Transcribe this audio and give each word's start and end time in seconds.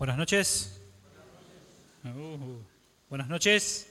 Buenas 0.00 0.16
noches. 0.16 0.80
Uh, 2.04 2.58
buenas 3.10 3.28
noches. 3.28 3.86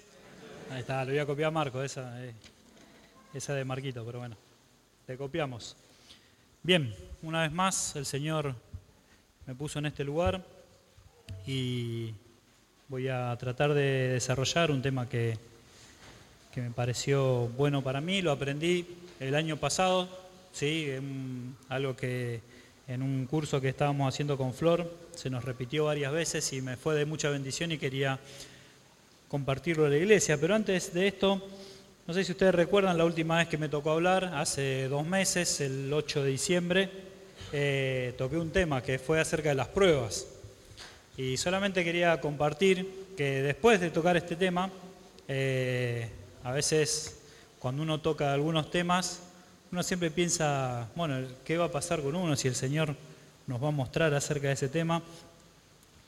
Ahí 0.72 0.80
está, 0.80 1.06
lo 1.06 1.12
voy 1.12 1.20
a 1.20 1.26
copiar 1.28 1.52
Marco, 1.52 1.84
esa, 1.84 2.26
eh, 2.26 2.34
esa 3.32 3.54
de 3.54 3.64
Marquito, 3.64 4.04
pero 4.04 4.18
bueno, 4.18 4.36
te 5.06 5.16
copiamos. 5.18 5.76
Bien, 6.64 6.96
una 7.22 7.44
vez 7.44 7.52
más 7.52 7.96
el 7.96 8.08
Señor 8.08 8.56
me 9.46 9.54
puso 9.54 9.78
en 9.78 9.86
este 9.86 10.04
lugar 10.04 10.44
y 11.46 12.12
voy 12.88 13.08
a 13.08 13.38
tratar 13.38 13.76
de 13.76 14.08
desarrollar 14.08 14.72
un 14.72 14.82
tema 14.82 15.08
que, 15.08 15.38
que 16.52 16.62
me 16.62 16.72
pareció 16.72 17.50
bueno 17.50 17.84
para 17.84 18.02
mí, 18.02 18.24
lo 18.24 18.32
aprendí 18.32 18.98
el 19.20 19.36
año 19.36 19.58
pasado, 19.58 20.10
¿sí? 20.54 20.90
Algo 21.70 21.96
que 21.96 22.42
en 22.90 23.04
un 23.04 23.28
curso 23.28 23.62
que 23.62 23.70
estábamos 23.70 24.12
haciendo 24.12 24.36
con 24.36 24.52
Flor 24.52 24.92
se 25.14 25.30
nos 25.30 25.46
repitió 25.46 25.86
varias 25.86 26.12
veces 26.12 26.52
y 26.54 26.62
me 26.62 26.76
fue 26.76 26.96
de 26.96 27.06
mucha 27.06 27.30
bendición 27.30 27.72
y 27.72 27.78
quería 27.78 28.20
compartirlo 29.28 29.86
en 29.86 29.92
la 29.92 29.98
iglesia. 29.98 30.40
Pero 30.42 30.56
antes 30.56 30.92
de 30.92 31.08
esto, 31.08 31.40
no 32.08 32.14
sé 32.16 32.24
si 32.24 32.32
ustedes 32.32 32.56
recuerdan 32.56 32.98
la 32.98 33.06
última 33.06 33.38
vez 33.38 33.48
que 33.48 33.60
me 33.60 33.70
tocó 33.70 33.92
hablar, 33.92 34.32
hace 34.34 34.88
dos 34.88 35.06
meses, 35.06 35.62
el 35.62 35.94
8 35.94 36.24
de 36.24 36.32
diciembre, 36.32 36.90
eh, 37.54 38.16
toqué 38.18 38.38
un 38.38 38.50
tema 38.50 38.82
que 38.82 38.98
fue 38.98 39.20
acerca 39.20 39.50
de 39.50 39.56
las 39.56 39.68
pruebas. 39.68 40.26
Y 41.16 41.38
solamente 41.38 41.84
quería 41.84 42.20
compartir 42.20 43.14
que 43.16 43.44
después 43.44 43.80
de 43.80 43.92
tocar 43.92 44.18
este 44.18 44.36
tema, 44.36 44.72
eh, 45.28 46.10
a 46.44 46.52
veces 46.54 47.20
cuando 47.60 47.84
uno 47.84 48.02
toca 48.02 48.34
algunos 48.34 48.72
temas, 48.72 49.29
uno 49.72 49.84
siempre 49.84 50.10
piensa, 50.10 50.88
bueno, 50.96 51.28
¿qué 51.46 51.58
va 51.58 51.66
a 51.66 51.72
pasar 51.72 52.02
con 52.02 52.16
uno 52.16 52.36
si 52.36 52.48
el 52.48 52.56
Señor 52.56 52.96
nos 53.46 53.64
va 53.64 53.68
a 53.68 53.72
mostrar 53.72 54.14
acerca 54.14 54.48
de 54.48 54.54
ese 54.54 54.68
tema? 54.68 55.02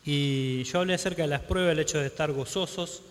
Y 0.04 0.64
yo 0.64 0.80
hablé 0.80 0.96
acerca 0.96 1.22
de 1.22 1.28
las 1.28 1.42
pruebas, 1.42 1.74
el 1.74 1.80
hecho 1.80 2.00
de 2.00 2.08
estar 2.08 2.32
gozosos. 2.32 3.04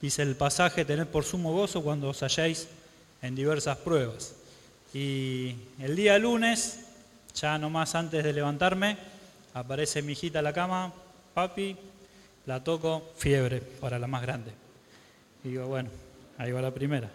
Dice 0.00 0.22
el 0.22 0.36
pasaje, 0.36 0.84
tened 0.84 1.06
por 1.06 1.24
sumo 1.24 1.52
gozo 1.52 1.82
cuando 1.82 2.08
os 2.08 2.22
halláis 2.22 2.66
en 3.20 3.34
diversas 3.34 3.76
pruebas. 3.76 4.34
Y 4.94 5.54
el 5.78 5.96
día 5.96 6.18
lunes, 6.18 6.80
ya 7.34 7.58
nomás 7.58 7.94
antes 7.94 8.24
de 8.24 8.32
levantarme, 8.32 8.96
aparece 9.52 10.00
mi 10.00 10.12
hijita 10.12 10.38
a 10.38 10.42
la 10.42 10.54
cama, 10.54 10.92
papi, 11.34 11.76
la 12.46 12.64
toco, 12.64 13.12
fiebre 13.16 13.60
para 13.60 13.98
la 13.98 14.06
más 14.06 14.22
grande. 14.22 14.52
Y 15.44 15.48
digo, 15.48 15.66
bueno, 15.66 15.90
ahí 16.38 16.52
va 16.52 16.62
la 16.62 16.70
primera. 16.72 17.10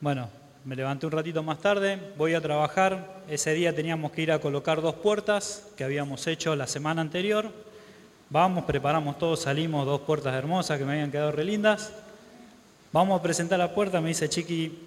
Bueno, 0.00 0.28
me 0.64 0.76
levanté 0.76 1.06
un 1.06 1.12
ratito 1.12 1.42
más 1.42 1.58
tarde, 1.58 1.98
voy 2.16 2.34
a 2.34 2.40
trabajar. 2.40 3.22
Ese 3.28 3.54
día 3.54 3.74
teníamos 3.74 4.12
que 4.12 4.22
ir 4.22 4.32
a 4.32 4.40
colocar 4.40 4.82
dos 4.82 4.94
puertas 4.94 5.66
que 5.76 5.84
habíamos 5.84 6.26
hecho 6.26 6.54
la 6.54 6.66
semana 6.66 7.00
anterior. 7.00 7.50
Vamos, 8.28 8.64
preparamos 8.64 9.18
todo, 9.18 9.36
salimos, 9.36 9.86
dos 9.86 10.02
puertas 10.02 10.34
hermosas 10.34 10.78
que 10.78 10.84
me 10.84 10.92
habían 10.92 11.10
quedado 11.10 11.32
re 11.32 11.44
lindas. 11.44 11.92
Vamos 12.92 13.18
a 13.18 13.22
presentar 13.22 13.58
la 13.58 13.74
puerta, 13.74 14.00
me 14.00 14.08
dice 14.08 14.28
Chiqui, 14.28 14.78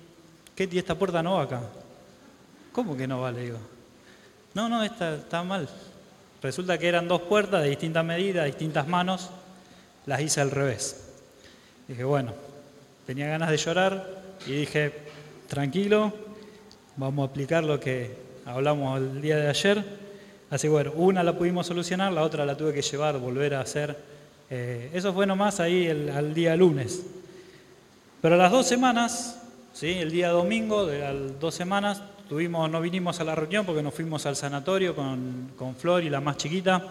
¿qué? 0.56 0.70
¿Esta 0.72 0.96
puerta 0.96 1.24
no 1.24 1.36
va 1.36 1.44
acá? 1.44 1.62
¿Cómo 2.72 2.96
que 2.96 3.08
no 3.08 3.22
va? 3.22 3.32
Le 3.32 3.42
digo. 3.46 3.58
No, 4.54 4.70
no, 4.70 4.84
esta 4.84 5.16
está 5.16 5.44
mal. 5.44 5.68
Resulta 6.42 6.78
que 6.78 6.88
eran 6.88 7.08
dos 7.08 7.22
puertas 7.22 7.64
de 7.64 7.70
distintas 7.70 8.06
medidas, 8.06 8.46
distintas 8.46 8.88
manos. 8.88 9.30
Las 10.06 10.22
hice 10.22 10.42
al 10.42 10.52
revés. 10.52 11.12
Dije, 11.88 12.04
bueno, 12.04 12.34
tenía 13.06 13.28
ganas 13.28 13.50
de 13.50 13.58
llorar 13.58 14.22
y 14.46 14.52
dije, 14.52 15.12
tranquilo, 15.54 16.12
vamos 16.98 17.28
a 17.28 17.30
aplicar 17.30 17.64
lo 17.64 17.80
que 17.80 18.09
hablamos 18.44 19.00
el 19.00 19.22
día 19.22 19.38
de 19.38 19.50
ayer. 19.50 19.86
Así 20.50 20.68
bueno, 20.68 20.94
una 20.95 21.22
la 21.22 21.38
pudimos 21.38 21.68
solucionar, 21.68 22.12
la 22.12 22.23
otra 22.23 22.44
la 22.44 22.58
tuve 22.58 22.73
que 22.73 22.82
llevar, 22.82 23.20
volver 23.20 23.54
a 23.54 23.62
hacer. 23.62 23.95
Eh, 24.50 24.90
eso 24.95 25.14
fue 25.14 25.28
nomás 25.28 25.60
ahí 25.60 25.86
el, 25.86 26.10
al 26.10 26.34
día 26.34 26.56
lunes. 26.56 27.06
Pero 28.20 28.33
a 28.33 28.38
las 28.39 28.52
dos 28.52 28.66
semanas, 28.66 29.44
¿sí? 29.73 29.89
el 29.89 30.10
día 30.10 30.30
domingo 30.30 30.88
de 30.88 31.00
las 31.00 31.39
dos 31.39 31.54
semanas, 31.54 32.02
tuvimos, 32.27 32.67
no 32.72 32.82
vinimos 32.82 33.20
a 33.20 33.23
la 33.23 33.36
reunión 33.36 33.64
porque 33.64 33.83
nos 33.83 33.94
fuimos 33.94 34.26
al 34.26 34.36
sanatorio 34.36 34.95
con, 34.95 35.52
con 35.56 35.76
Flor 35.76 36.04
y 36.04 36.10
la 36.10 36.20
más 36.20 36.38
chiquita. 36.38 36.83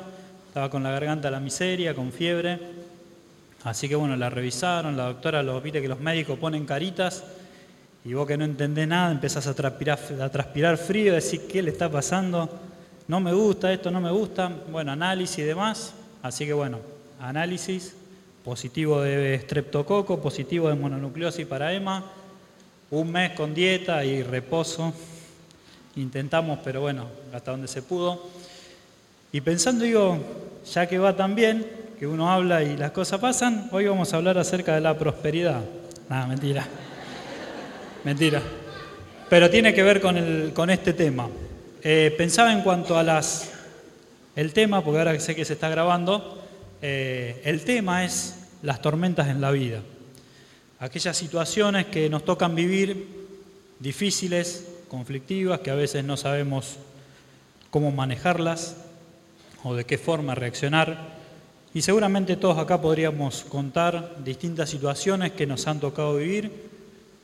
Estaba 0.46 0.70
con 0.70 0.84
la 0.84 0.92
garganta 0.92 1.26
a 1.26 1.30
la 1.32 1.40
miseria, 1.40 1.96
con 1.96 2.12
fiebre. 2.12 2.60
Así 3.64 3.88
que 3.88 3.96
bueno, 3.96 4.14
la 4.14 4.30
revisaron, 4.30 4.96
la 4.96 5.06
doctora, 5.06 5.42
los, 5.42 5.60
viste 5.60 5.82
que 5.82 5.88
los 5.88 5.98
médicos 5.98 6.38
ponen 6.38 6.64
caritas 6.64 7.24
y 8.04 8.14
vos 8.14 8.26
que 8.26 8.36
no 8.36 8.44
entendés 8.44 8.88
nada 8.88 9.12
empezás 9.12 9.46
a 9.46 9.54
transpirar, 9.54 9.98
a 10.20 10.28
transpirar 10.28 10.76
frío, 10.76 11.14
decís, 11.14 11.40
¿qué 11.48 11.62
le 11.62 11.70
está 11.70 11.88
pasando? 11.88 12.48
No 13.06 13.20
me 13.20 13.32
gusta 13.32 13.72
esto, 13.72 13.90
no 13.90 14.00
me 14.00 14.10
gusta. 14.10 14.50
Bueno, 14.70 14.90
análisis 14.90 15.38
y 15.38 15.42
demás. 15.42 15.94
Así 16.22 16.44
que 16.44 16.52
bueno, 16.52 16.78
análisis, 17.20 17.94
positivo 18.44 19.00
de 19.02 19.38
streptococo, 19.40 20.20
positivo 20.20 20.68
de 20.68 20.74
mononucleosis 20.74 21.46
para 21.46 21.72
EMA, 21.72 22.04
un 22.90 23.12
mes 23.12 23.32
con 23.32 23.54
dieta 23.54 24.04
y 24.04 24.22
reposo. 24.22 24.92
Intentamos, 25.94 26.58
pero 26.64 26.80
bueno, 26.80 27.06
hasta 27.32 27.52
donde 27.52 27.68
se 27.68 27.82
pudo. 27.82 28.28
Y 29.30 29.40
pensando, 29.40 29.84
digo, 29.84 30.18
ya 30.72 30.86
que 30.86 30.98
va 30.98 31.14
tan 31.14 31.34
bien, 31.34 31.66
que 31.98 32.06
uno 32.06 32.30
habla 32.30 32.64
y 32.64 32.76
las 32.76 32.90
cosas 32.90 33.20
pasan, 33.20 33.68
hoy 33.70 33.86
vamos 33.86 34.12
a 34.12 34.16
hablar 34.16 34.38
acerca 34.38 34.74
de 34.74 34.80
la 34.80 34.98
prosperidad. 34.98 35.60
Nada, 36.08 36.26
mentira. 36.26 36.66
Mentira. 38.04 38.42
Pero 39.30 39.48
tiene 39.48 39.72
que 39.72 39.82
ver 39.84 40.00
con, 40.00 40.16
el, 40.16 40.52
con 40.52 40.70
este 40.70 40.92
tema. 40.92 41.28
Eh, 41.82 42.12
pensaba 42.18 42.52
en 42.52 42.62
cuanto 42.62 42.98
a 42.98 43.02
las, 43.04 43.52
el 44.34 44.52
tema, 44.52 44.82
porque 44.82 44.98
ahora 44.98 45.20
sé 45.20 45.36
que 45.36 45.44
se 45.44 45.52
está 45.52 45.68
grabando, 45.68 46.42
eh, 46.82 47.40
el 47.44 47.64
tema 47.64 48.04
es 48.04 48.40
las 48.62 48.82
tormentas 48.82 49.28
en 49.28 49.40
la 49.40 49.52
vida. 49.52 49.82
Aquellas 50.80 51.16
situaciones 51.16 51.86
que 51.86 52.10
nos 52.10 52.24
tocan 52.24 52.56
vivir 52.56 53.06
difíciles, 53.78 54.66
conflictivas, 54.88 55.60
que 55.60 55.70
a 55.70 55.76
veces 55.76 56.02
no 56.02 56.16
sabemos 56.16 56.78
cómo 57.70 57.92
manejarlas 57.92 58.76
o 59.62 59.76
de 59.76 59.84
qué 59.84 59.96
forma 59.96 60.34
reaccionar. 60.34 61.20
Y 61.72 61.82
seguramente 61.82 62.36
todos 62.36 62.58
acá 62.58 62.80
podríamos 62.80 63.44
contar 63.44 64.16
distintas 64.24 64.70
situaciones 64.70 65.32
que 65.32 65.46
nos 65.46 65.68
han 65.68 65.78
tocado 65.78 66.16
vivir 66.16 66.71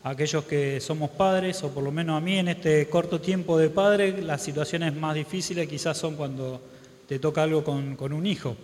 aquellos 0.03 0.45
que 0.45 0.81
somos 0.81 1.11
padres, 1.11 1.63
o 1.63 1.71
por 1.71 1.83
lo 1.83 1.91
menos 1.91 2.17
a 2.17 2.21
mí 2.21 2.39
en 2.39 2.49
este 2.49 2.89
corto 2.89 3.21
tiempo 3.21 3.59
de 3.59 3.71
padre, 3.71 4.23
las 4.23 4.43
situaciones 4.43 4.95
más 4.95 5.15
difíciles 5.15 5.69
quizás 5.69 5.97
son 5.97 6.17
cuando 6.17 6.61
te 7.07 7.19
toca 7.19 7.43
algo 7.43 7.65
con, 7.65 8.13
un 8.13 8.27
hijo, 8.27 8.57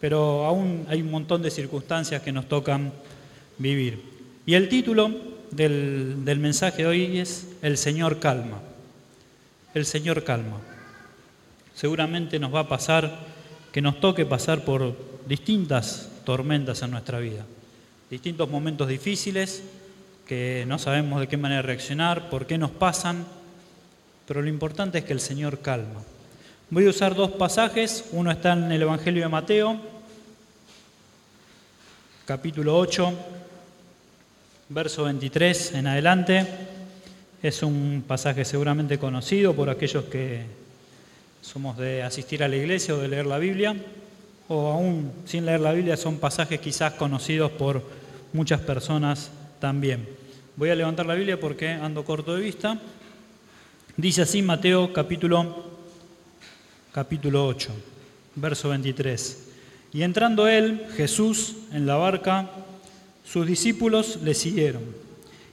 pero 0.00 0.44
aún 0.44 0.86
hay 0.88 1.02
un 1.02 1.10
montón 1.10 1.42
de 1.42 1.50
circunstancias 1.50 2.22
que 2.22 2.32
nos 2.32 2.48
tocan 2.48 2.92
vivir. 3.58 4.02
Y 4.46 4.54
el 4.54 4.68
título 4.68 5.10
del, 5.50 6.24
del 6.24 6.38
mensaje 6.38 6.82
de 6.82 6.88
hoy 6.88 7.18
es 7.18 7.48
El 7.62 7.76
Señor 7.76 8.18
calma. 8.18 8.60
El 9.74 9.84
Señor 9.84 10.24
calma. 10.24 10.60
Seguramente 11.74 12.38
nos 12.38 12.54
va 12.54 12.60
a 12.60 12.68
pasar 12.68 13.26
que 13.72 13.82
nos 13.82 14.00
toque 14.00 14.26
pasar 14.26 14.64
por 14.64 14.96
distintas 15.26 16.10
tormentas 16.24 16.82
en 16.82 16.90
nuestra 16.90 17.18
vida, 17.20 17.44
distintos 18.10 18.48
momentos 18.48 18.88
difíciles, 18.88 19.62
que 20.28 20.66
no 20.68 20.78
sabemos 20.78 21.20
de 21.20 21.26
qué 21.26 21.38
manera 21.38 21.62
reaccionar, 21.62 22.28
por 22.28 22.46
qué 22.46 22.58
nos 22.58 22.70
pasan, 22.70 23.24
pero 24.26 24.42
lo 24.42 24.48
importante 24.48 24.98
es 24.98 25.04
que 25.04 25.14
el 25.14 25.20
Señor 25.20 25.60
calma. 25.60 26.02
Voy 26.68 26.86
a 26.86 26.90
usar 26.90 27.14
dos 27.14 27.30
pasajes, 27.30 28.04
uno 28.12 28.30
está 28.30 28.52
en 28.52 28.70
el 28.70 28.82
Evangelio 28.82 29.22
de 29.22 29.28
Mateo, 29.30 29.80
capítulo 32.26 32.78
8, 32.78 33.10
verso 34.68 35.04
23 35.04 35.72
en 35.72 35.86
adelante. 35.86 36.46
Es 37.42 37.62
un 37.62 38.04
pasaje 38.06 38.44
seguramente 38.44 38.98
conocido 38.98 39.54
por 39.54 39.70
aquellos 39.70 40.04
que 40.04 40.42
somos 41.40 41.78
de 41.78 42.02
asistir 42.02 42.44
a 42.44 42.48
la 42.48 42.56
iglesia 42.56 42.94
o 42.94 42.98
de 42.98 43.08
leer 43.08 43.24
la 43.24 43.38
Biblia, 43.38 43.74
o 44.48 44.72
aún 44.72 45.10
sin 45.24 45.46
leer 45.46 45.60
la 45.60 45.72
Biblia 45.72 45.96
son 45.96 46.18
pasajes 46.18 46.60
quizás 46.60 46.92
conocidos 46.92 47.50
por 47.52 47.82
muchas 48.34 48.60
personas 48.60 49.30
también. 49.60 50.08
Voy 50.56 50.70
a 50.70 50.74
levantar 50.74 51.06
la 51.06 51.14
Biblia 51.14 51.38
porque 51.38 51.68
ando 51.68 52.04
corto 52.04 52.34
de 52.34 52.42
vista. 52.42 52.78
Dice 53.96 54.22
así 54.22 54.42
Mateo 54.42 54.92
capítulo, 54.92 55.64
capítulo 56.92 57.46
8, 57.46 57.70
verso 58.36 58.68
23. 58.68 59.48
Y 59.92 60.02
entrando 60.02 60.46
él, 60.48 60.86
Jesús, 60.96 61.56
en 61.72 61.86
la 61.86 61.96
barca, 61.96 62.50
sus 63.24 63.46
discípulos 63.46 64.18
le 64.22 64.34
siguieron. 64.34 64.82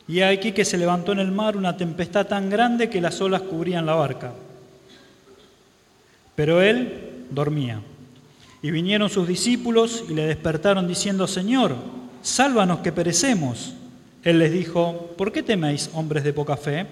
Y 0.07 0.21
aquí 0.21 0.51
que 0.51 0.65
se 0.65 0.77
levantó 0.77 1.13
en 1.13 1.19
el 1.19 1.31
mar 1.31 1.57
una 1.57 1.77
tempestad 1.77 2.27
tan 2.27 2.49
grande 2.49 2.89
que 2.89 3.01
las 3.01 3.19
olas 3.21 3.41
cubrían 3.41 3.85
la 3.85 3.95
barca. 3.95 4.33
Pero 6.35 6.61
él 6.61 7.25
dormía. 7.31 7.81
Y 8.61 8.71
vinieron 8.71 9.09
sus 9.09 9.27
discípulos 9.27 10.03
y 10.09 10.13
le 10.13 10.27
despertaron 10.27 10.87
diciendo, 10.87 11.27
Señor, 11.27 11.75
sálvanos 12.21 12.79
que 12.79 12.91
perecemos. 12.91 13.73
Él 14.25 14.39
les 14.39 14.51
dijo, 14.51 15.13
¿por 15.17 15.31
qué 15.31 15.43
teméis, 15.43 15.91
hombres 15.93 16.23
de 16.23 16.33
poca 16.33 16.57
fe? 16.57 16.87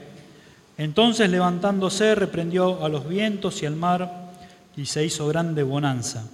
Entonces 0.78 1.30
levantándose 1.30 2.14
reprendió 2.14 2.86
a 2.86 2.90
los 2.90 3.10
vientos 3.10 3.64
y 3.64 3.66
al 3.66 3.76
mar 3.76 4.32
y 4.78 4.86
se 4.86 5.04
hizo 5.04 5.28
grande 5.28 5.64
bonanza. 5.64 6.30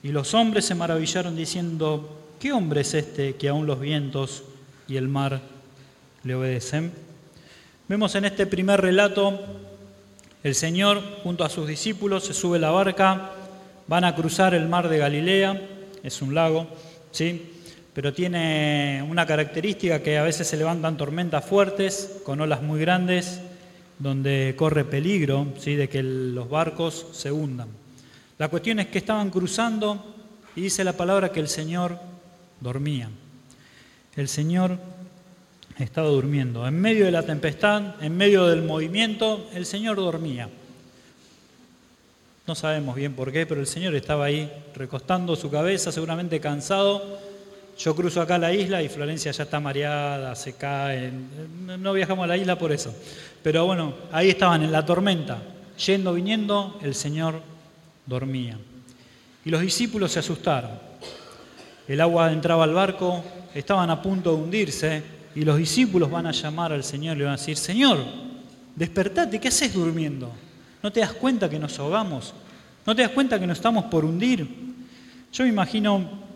Y 0.00 0.10
los 0.10 0.34
hombres 0.34 0.64
se 0.64 0.76
maravillaron 0.76 1.34
diciendo, 1.34 2.20
¿qué 2.38 2.52
hombre 2.52 2.82
es 2.82 2.94
este 2.94 3.34
que 3.34 3.48
aún 3.48 3.66
los 3.66 3.80
vientos 3.80 4.44
y 4.86 4.96
el 4.96 5.08
mar 5.08 5.40
le 6.22 6.36
obedecen? 6.36 6.92
Vemos 7.88 8.14
en 8.14 8.24
este 8.24 8.46
primer 8.46 8.80
relato, 8.80 9.40
el 10.44 10.54
Señor 10.54 11.02
junto 11.24 11.42
a 11.42 11.50
sus 11.50 11.66
discípulos 11.66 12.24
se 12.24 12.32
sube 12.32 12.60
la 12.60 12.70
barca, 12.70 13.32
van 13.88 14.04
a 14.04 14.14
cruzar 14.14 14.54
el 14.54 14.68
mar 14.68 14.88
de 14.88 14.98
Galilea, 14.98 15.60
es 16.04 16.22
un 16.22 16.32
lago, 16.32 16.68
¿sí? 17.10 17.57
Pero 17.98 18.12
tiene 18.12 19.04
una 19.10 19.26
característica 19.26 20.00
que 20.00 20.18
a 20.18 20.22
veces 20.22 20.46
se 20.46 20.56
levantan 20.56 20.96
tormentas 20.96 21.44
fuertes, 21.44 22.20
con 22.22 22.40
olas 22.40 22.62
muy 22.62 22.78
grandes, 22.78 23.40
donde 23.98 24.54
corre 24.56 24.84
peligro 24.84 25.48
¿sí? 25.58 25.74
de 25.74 25.88
que 25.88 26.04
los 26.04 26.48
barcos 26.48 27.08
se 27.10 27.32
hundan. 27.32 27.66
La 28.38 28.46
cuestión 28.46 28.78
es 28.78 28.86
que 28.86 28.98
estaban 28.98 29.30
cruzando 29.30 30.14
y 30.54 30.60
dice 30.60 30.84
la 30.84 30.92
palabra 30.92 31.32
que 31.32 31.40
el 31.40 31.48
Señor 31.48 31.98
dormía. 32.60 33.10
El 34.14 34.28
Señor 34.28 34.78
estaba 35.76 36.06
durmiendo. 36.06 36.68
En 36.68 36.80
medio 36.80 37.04
de 37.04 37.10
la 37.10 37.24
tempestad, 37.24 38.00
en 38.00 38.16
medio 38.16 38.46
del 38.46 38.62
movimiento, 38.62 39.50
el 39.54 39.66
Señor 39.66 39.96
dormía. 39.96 40.48
No 42.46 42.54
sabemos 42.54 42.94
bien 42.94 43.14
por 43.14 43.32
qué, 43.32 43.44
pero 43.44 43.60
el 43.60 43.66
Señor 43.66 43.96
estaba 43.96 44.26
ahí 44.26 44.48
recostando 44.76 45.34
su 45.34 45.50
cabeza, 45.50 45.90
seguramente 45.90 46.38
cansado. 46.38 47.26
Yo 47.78 47.94
cruzo 47.94 48.20
acá 48.20 48.38
la 48.38 48.52
isla 48.52 48.82
y 48.82 48.88
Florencia 48.88 49.30
ya 49.30 49.44
está 49.44 49.60
mareada, 49.60 50.34
se 50.34 50.54
cae. 50.54 51.12
No 51.78 51.92
viajamos 51.92 52.24
a 52.24 52.26
la 52.26 52.36
isla 52.36 52.58
por 52.58 52.72
eso. 52.72 52.92
Pero 53.42 53.66
bueno, 53.66 53.94
ahí 54.10 54.30
estaban 54.30 54.64
en 54.64 54.72
la 54.72 54.84
tormenta, 54.84 55.40
yendo, 55.86 56.12
viniendo, 56.12 56.78
el 56.82 56.96
Señor 56.96 57.40
dormía. 58.04 58.58
Y 59.44 59.50
los 59.50 59.60
discípulos 59.60 60.10
se 60.10 60.18
asustaron. 60.18 60.72
El 61.86 62.00
agua 62.00 62.32
entraba 62.32 62.64
al 62.64 62.74
barco, 62.74 63.22
estaban 63.54 63.90
a 63.90 64.02
punto 64.02 64.34
de 64.34 64.42
hundirse, 64.42 65.02
y 65.36 65.44
los 65.44 65.56
discípulos 65.56 66.10
van 66.10 66.26
a 66.26 66.32
llamar 66.32 66.72
al 66.72 66.82
Señor 66.82 67.16
y 67.16 67.20
le 67.20 67.24
van 67.26 67.34
a 67.34 67.36
decir, 67.36 67.56
Señor, 67.56 67.98
despertate, 68.74 69.38
¿qué 69.38 69.48
haces 69.48 69.72
durmiendo? 69.72 70.32
¿No 70.82 70.90
te 70.90 70.98
das 70.98 71.12
cuenta 71.12 71.48
que 71.48 71.60
nos 71.60 71.78
ahogamos? 71.78 72.34
¿No 72.84 72.96
te 72.96 73.02
das 73.02 73.12
cuenta 73.12 73.38
que 73.38 73.46
nos 73.46 73.58
estamos 73.58 73.84
por 73.84 74.04
hundir? 74.04 74.48
Yo 75.32 75.44
me 75.44 75.50
imagino 75.50 76.27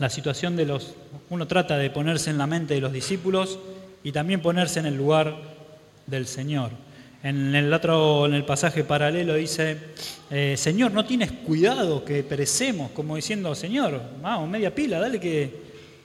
la 0.00 0.08
situación 0.08 0.56
de 0.56 0.64
los... 0.64 0.94
Uno 1.28 1.46
trata 1.46 1.76
de 1.76 1.90
ponerse 1.90 2.30
en 2.30 2.38
la 2.38 2.46
mente 2.46 2.74
de 2.74 2.80
los 2.80 2.92
discípulos 2.92 3.58
y 4.02 4.12
también 4.12 4.40
ponerse 4.40 4.80
en 4.80 4.86
el 4.86 4.96
lugar 4.96 5.36
del 6.06 6.26
Señor. 6.26 6.70
En 7.22 7.54
el 7.54 7.72
otro, 7.72 8.24
en 8.24 8.32
el 8.32 8.46
pasaje 8.46 8.82
paralelo 8.82 9.34
dice, 9.34 9.76
eh, 10.30 10.54
Señor, 10.56 10.92
no 10.92 11.04
tienes 11.04 11.30
cuidado 11.30 12.02
que 12.02 12.22
perecemos, 12.22 12.92
como 12.92 13.14
diciendo, 13.14 13.54
Señor, 13.54 14.00
vamos, 14.22 14.48
media 14.48 14.74
pila, 14.74 14.98
dale 14.98 15.20
que 15.20 15.52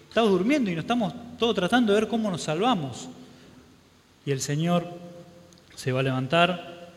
estamos 0.09 0.29
durmiendo 0.29 0.69
y 0.69 0.75
nos 0.75 0.83
estamos 0.83 1.13
todos 1.39 1.55
tratando 1.55 1.93
de 1.93 2.01
ver 2.01 2.09
cómo 2.09 2.29
nos 2.29 2.41
salvamos. 2.41 3.07
Y 4.25 4.31
el 4.31 4.41
Señor 4.41 4.91
se 5.73 5.93
va 5.93 6.01
a 6.01 6.03
levantar, 6.03 6.91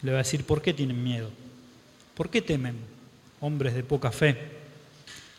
le 0.00 0.12
va 0.12 0.18
a 0.18 0.22
decir, 0.22 0.44
¿por 0.44 0.62
qué 0.62 0.72
tienen 0.72 1.04
miedo? 1.04 1.28
¿Por 2.14 2.30
qué 2.30 2.40
temen, 2.40 2.76
hombres 3.40 3.74
de 3.74 3.82
poca 3.82 4.10
fe? 4.10 4.57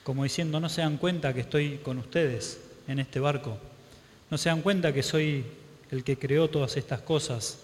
Como 0.10 0.24
diciendo, 0.24 0.60
no 0.60 0.70
se 0.70 0.82
dan 0.82 0.98
cuenta 0.98 1.36
que 1.36 1.42
estoy 1.42 1.78
con 1.84 2.00
ustedes 2.00 2.60
en 2.88 2.98
este 2.98 3.20
barco, 3.20 3.60
no 4.32 4.40
se 4.40 4.50
dan 4.50 4.64
cuenta 4.64 4.92
que 4.92 5.04
soy 5.04 5.46
el 5.92 6.04
que 6.04 6.18
creó 6.18 6.50
todas 6.50 6.78
estas 6.78 7.02
cosas 7.02 7.60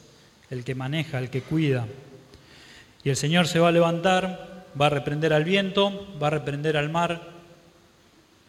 el 0.51 0.63
que 0.63 0.75
maneja, 0.75 1.17
el 1.17 1.31
que 1.31 1.41
cuida. 1.41 1.87
Y 3.03 3.09
el 3.09 3.15
Señor 3.15 3.47
se 3.47 3.57
va 3.57 3.69
a 3.69 3.71
levantar, 3.71 4.67
va 4.79 4.85
a 4.85 4.89
reprender 4.91 5.33
al 5.33 5.43
viento, 5.43 6.15
va 6.21 6.27
a 6.27 6.29
reprender 6.29 6.77
al 6.77 6.91
mar, 6.91 7.31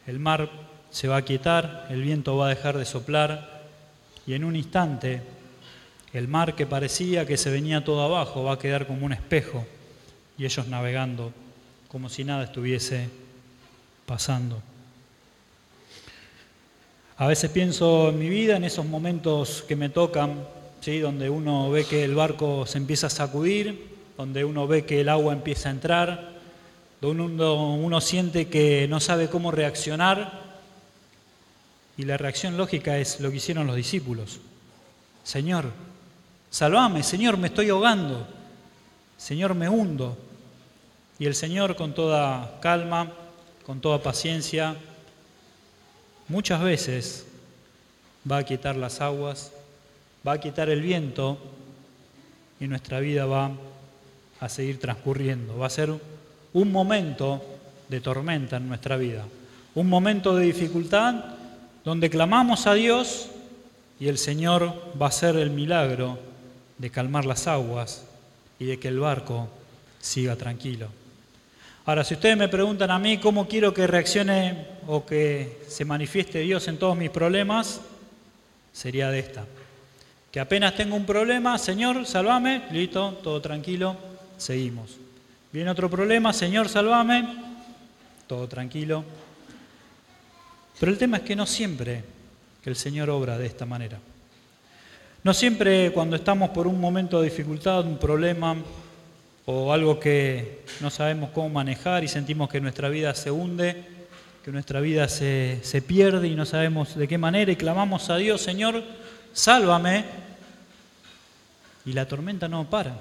el 0.06 0.18
mar 0.18 0.50
se 0.90 1.08
va 1.08 1.16
a 1.16 1.22
quietar, 1.22 1.86
el 1.88 2.02
viento 2.02 2.36
va 2.36 2.48
a 2.48 2.50
dejar 2.50 2.76
de 2.76 2.84
soplar. 2.84 3.62
Y 4.26 4.34
en 4.34 4.44
un 4.44 4.56
instante 4.56 5.22
el 6.12 6.28
mar 6.28 6.54
que 6.54 6.66
parecía 6.66 7.24
que 7.24 7.38
se 7.38 7.50
venía 7.50 7.82
todo 7.82 8.02
abajo 8.02 8.44
va 8.44 8.52
a 8.52 8.58
quedar 8.58 8.86
como 8.86 9.06
un 9.06 9.14
espejo 9.14 9.66
y 10.36 10.44
ellos 10.44 10.68
navegando 10.68 11.32
como 11.88 12.10
si 12.10 12.24
nada 12.24 12.44
estuviese 12.44 13.24
pasando. 14.06 14.62
A 17.18 17.26
veces 17.26 17.50
pienso 17.50 18.10
en 18.10 18.18
mi 18.18 18.28
vida, 18.28 18.56
en 18.56 18.64
esos 18.64 18.86
momentos 18.86 19.64
que 19.66 19.76
me 19.76 19.88
tocan 19.88 20.44
donde 20.94 21.28
uno 21.28 21.68
ve 21.68 21.84
que 21.84 22.04
el 22.04 22.14
barco 22.14 22.64
se 22.64 22.78
empieza 22.78 23.08
a 23.08 23.10
sacudir, 23.10 23.96
donde 24.16 24.44
uno 24.44 24.68
ve 24.68 24.84
que 24.84 25.00
el 25.00 25.08
agua 25.08 25.32
empieza 25.32 25.68
a 25.68 25.72
entrar, 25.72 26.36
donde 27.00 27.24
uno, 27.24 27.74
uno 27.74 28.00
siente 28.00 28.46
que 28.48 28.86
no 28.88 29.00
sabe 29.00 29.28
cómo 29.28 29.50
reaccionar. 29.50 30.46
Y 31.96 32.04
la 32.04 32.16
reacción 32.16 32.56
lógica 32.56 32.98
es 32.98 33.20
lo 33.20 33.30
que 33.30 33.38
hicieron 33.38 33.66
los 33.66 33.74
discípulos. 33.74 34.38
Señor, 35.24 35.72
salvame, 36.50 37.02
Señor, 37.02 37.36
me 37.36 37.48
estoy 37.48 37.70
ahogando, 37.70 38.26
Señor, 39.16 39.54
me 39.54 39.68
hundo. 39.68 40.16
Y 41.18 41.26
el 41.26 41.34
Señor 41.34 41.74
con 41.74 41.94
toda 41.94 42.60
calma, 42.60 43.12
con 43.66 43.80
toda 43.80 44.02
paciencia, 44.02 44.76
muchas 46.28 46.62
veces 46.62 47.26
va 48.30 48.38
a 48.38 48.44
quitar 48.44 48.76
las 48.76 49.00
aguas 49.00 49.52
va 50.26 50.32
a 50.32 50.40
quitar 50.40 50.68
el 50.68 50.80
viento 50.80 51.38
y 52.58 52.66
nuestra 52.66 53.00
vida 53.00 53.26
va 53.26 53.52
a 54.40 54.48
seguir 54.48 54.80
transcurriendo. 54.80 55.56
Va 55.58 55.66
a 55.66 55.70
ser 55.70 55.92
un 56.52 56.72
momento 56.72 57.42
de 57.88 58.00
tormenta 58.00 58.56
en 58.56 58.68
nuestra 58.68 58.96
vida, 58.96 59.24
un 59.74 59.88
momento 59.88 60.34
de 60.34 60.46
dificultad 60.46 61.14
donde 61.84 62.10
clamamos 62.10 62.66
a 62.66 62.74
Dios 62.74 63.28
y 64.00 64.08
el 64.08 64.18
Señor 64.18 64.74
va 65.00 65.06
a 65.06 65.10
hacer 65.10 65.36
el 65.36 65.50
milagro 65.50 66.18
de 66.78 66.90
calmar 66.90 67.24
las 67.24 67.46
aguas 67.46 68.04
y 68.58 68.64
de 68.64 68.80
que 68.80 68.88
el 68.88 68.98
barco 68.98 69.48
siga 70.00 70.34
tranquilo. 70.34 70.88
Ahora, 71.86 72.02
si 72.02 72.14
ustedes 72.14 72.36
me 72.36 72.48
preguntan 72.48 72.90
a 72.90 72.98
mí 72.98 73.18
cómo 73.18 73.46
quiero 73.46 73.72
que 73.72 73.86
reaccione 73.86 74.66
o 74.88 75.06
que 75.06 75.62
se 75.68 75.84
manifieste 75.84 76.40
Dios 76.40 76.66
en 76.66 76.78
todos 76.78 76.96
mis 76.96 77.10
problemas, 77.10 77.80
sería 78.72 79.08
de 79.10 79.20
esta 79.20 79.46
que 80.36 80.40
apenas 80.40 80.74
tengo 80.74 80.96
un 80.96 81.06
problema, 81.06 81.56
Señor, 81.56 82.04
salvame, 82.04 82.64
listo, 82.70 83.18
todo 83.22 83.40
tranquilo, 83.40 83.96
seguimos. 84.36 84.98
Viene 85.50 85.70
otro 85.70 85.88
problema, 85.88 86.30
Señor, 86.34 86.68
salvame, 86.68 87.26
todo 88.26 88.46
tranquilo. 88.46 89.02
Pero 90.78 90.92
el 90.92 90.98
tema 90.98 91.16
es 91.16 91.22
que 91.22 91.34
no 91.34 91.46
siempre 91.46 92.04
que 92.62 92.68
el 92.68 92.76
Señor 92.76 93.08
obra 93.08 93.38
de 93.38 93.46
esta 93.46 93.64
manera. 93.64 93.98
No 95.22 95.32
siempre 95.32 95.90
cuando 95.92 96.16
estamos 96.16 96.50
por 96.50 96.66
un 96.66 96.78
momento 96.78 97.22
de 97.22 97.30
dificultad, 97.30 97.86
un 97.86 97.96
problema 97.96 98.56
o 99.46 99.72
algo 99.72 99.98
que 99.98 100.62
no 100.80 100.90
sabemos 100.90 101.30
cómo 101.30 101.48
manejar 101.48 102.04
y 102.04 102.08
sentimos 102.08 102.50
que 102.50 102.60
nuestra 102.60 102.88
vida 102.88 103.14
se 103.14 103.30
hunde, 103.30 103.84
que 104.44 104.50
nuestra 104.50 104.80
vida 104.80 105.08
se, 105.08 105.60
se 105.62 105.80
pierde 105.80 106.28
y 106.28 106.34
no 106.34 106.44
sabemos 106.44 106.96
de 106.96 107.08
qué 107.08 107.16
manera 107.16 107.50
y 107.50 107.56
clamamos 107.56 108.10
a 108.10 108.16
Dios, 108.16 108.42
Señor, 108.42 108.82
sálvame, 109.32 110.04
y 111.86 111.92
la 111.92 112.06
tormenta 112.06 112.48
no 112.48 112.68
para. 112.68 112.96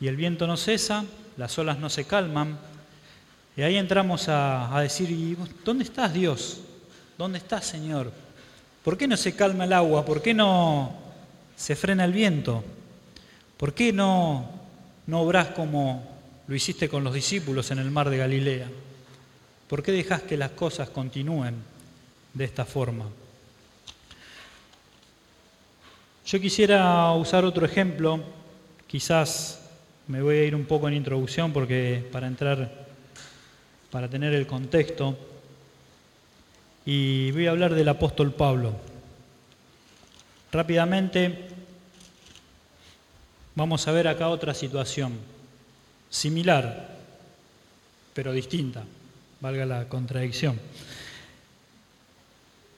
Y 0.00 0.08
el 0.08 0.16
viento 0.16 0.46
no 0.46 0.56
cesa, 0.56 1.04
las 1.36 1.56
olas 1.58 1.78
no 1.78 1.88
se 1.88 2.04
calman. 2.04 2.58
Y 3.56 3.62
ahí 3.62 3.76
entramos 3.76 4.28
a, 4.28 4.80
decir, 4.82 5.36
¿dónde 5.64 5.84
estás 5.84 6.12
Dios? 6.12 6.60
¿Dónde 7.16 7.38
estás 7.38 7.64
Señor? 7.64 8.12
¿Por 8.84 8.98
qué 8.98 9.08
no 9.08 9.16
se 9.16 9.34
calma 9.34 9.64
el 9.64 9.72
agua? 9.72 10.04
¿Por 10.04 10.22
qué 10.22 10.34
no 10.34 10.92
se 11.56 11.74
frena 11.74 12.04
el 12.04 12.12
viento? 12.12 12.64
¿Por 13.56 13.74
qué 13.74 13.92
no, 13.92 14.57
no 15.08 15.22
obras 15.22 15.48
como 15.48 16.06
lo 16.46 16.54
hiciste 16.54 16.88
con 16.88 17.02
los 17.02 17.14
discípulos 17.14 17.70
en 17.70 17.78
el 17.78 17.90
mar 17.90 18.10
de 18.10 18.18
Galilea? 18.18 18.68
¿Por 19.66 19.82
qué 19.82 19.90
dejas 19.90 20.22
que 20.22 20.36
las 20.36 20.50
cosas 20.50 20.90
continúen 20.90 21.56
de 22.34 22.44
esta 22.44 22.66
forma? 22.66 23.06
Yo 26.26 26.38
quisiera 26.38 27.10
usar 27.12 27.46
otro 27.46 27.64
ejemplo, 27.64 28.20
quizás 28.86 29.70
me 30.08 30.20
voy 30.20 30.36
a 30.36 30.44
ir 30.44 30.54
un 30.54 30.66
poco 30.66 30.88
en 30.88 30.94
introducción 30.94 31.54
porque 31.54 32.06
para 32.12 32.26
entrar, 32.26 32.86
para 33.90 34.08
tener 34.08 34.34
el 34.34 34.46
contexto, 34.46 35.16
y 36.84 37.30
voy 37.32 37.46
a 37.46 37.50
hablar 37.50 37.74
del 37.74 37.88
apóstol 37.88 38.32
Pablo. 38.34 38.74
Rápidamente 40.52 41.48
vamos 43.58 43.88
a 43.88 43.92
ver 43.92 44.06
acá 44.06 44.28
otra 44.28 44.54
situación, 44.54 45.18
similar, 46.08 46.96
pero 48.14 48.32
distinta, 48.32 48.84
valga 49.40 49.66
la 49.66 49.88
contradicción. 49.88 50.60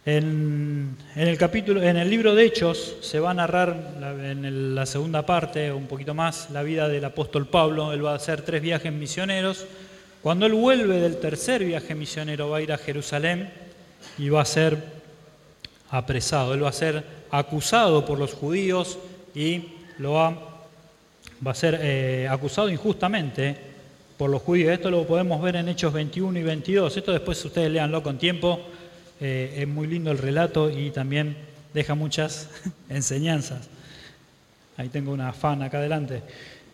En, 0.07 0.97
el 1.15 1.37
capítulo, 1.37 1.83
en 1.83 1.99
el 1.99 2.09
libro 2.09 2.35
de 2.35 2.47
Hechos 2.47 2.97
se 3.03 3.21
va 3.21 3.33
a 3.33 3.35
narrar 3.35 3.93
en 4.25 4.75
la 4.75 4.87
segunda 4.87 5.27
parte, 5.27 5.71
un 5.71 5.87
poquito 5.87 6.15
más, 6.15 6.49
la 6.51 6.63
vida 6.63 6.89
del 6.89 7.05
apóstol 7.05 7.47
Pablo. 7.47 7.93
Él 7.93 8.05
va 8.05 8.13
a 8.13 8.17
hacer 8.17 8.41
tres 8.41 8.63
viajes 8.63 8.91
misioneros. 8.91 9.67
Cuando 10.23 10.47
él 10.47 10.55
vuelve 10.55 10.99
del 10.99 11.19
tercer 11.19 11.63
viaje 11.63 11.95
misionero 11.95 12.49
va 12.49 12.57
a 12.57 12.63
ir 12.63 12.73
a 12.73 12.79
Jerusalén 12.79 13.53
y 14.17 14.31
va 14.31 14.41
a 14.41 14.47
ser 14.47 14.83
apresado, 15.91 16.55
él 16.55 16.65
va 16.65 16.71
a 16.71 16.73
ser 16.73 17.05
acusado 17.31 18.07
por 18.07 18.19
los 18.19 18.33
judíos 18.33 18.99
y 19.35 19.65
lo 19.99 20.13
va, 20.13 20.50
va 21.47 21.53
a 21.53 21.55
ser 21.55 21.79
eh, 21.83 22.29
acusado 22.29 22.69
injustamente 22.69 23.57
por 24.17 24.31
los 24.31 24.43
judíos. 24.43 24.73
Esto 24.73 24.91
lo 24.91 25.07
podemos 25.07 25.41
ver 25.41 25.57
en 25.57 25.69
Hechos 25.69 25.93
21 25.93 26.39
y 26.39 26.43
22. 26.43 26.97
Esto 26.97 27.13
después 27.13 27.43
ustedes 27.45 27.71
leanlo 27.71 28.03
con 28.03 28.19
tiempo. 28.19 28.61
Eh, 29.21 29.55
es 29.59 29.69
muy 29.69 29.87
lindo 29.87 30.11
el 30.11 30.19
relato 30.19 30.71
y 30.71 30.91
también 30.91 31.37
deja 31.73 31.95
muchas 31.95 32.49
enseñanzas. 32.89 33.69
Ahí 34.77 34.89
tengo 34.89 35.13
una 35.13 35.33
fan 35.33 35.63
acá 35.63 35.79
adelante. 35.79 36.23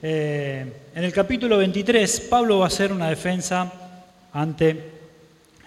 Eh, 0.02 0.72
en 0.94 1.04
el 1.04 1.12
capítulo 1.12 1.58
23, 1.58 2.20
Pablo 2.28 2.58
va 2.58 2.64
a 2.64 2.68
hacer 2.68 2.92
una 2.92 3.08
defensa 3.08 3.72
ante 4.32 4.90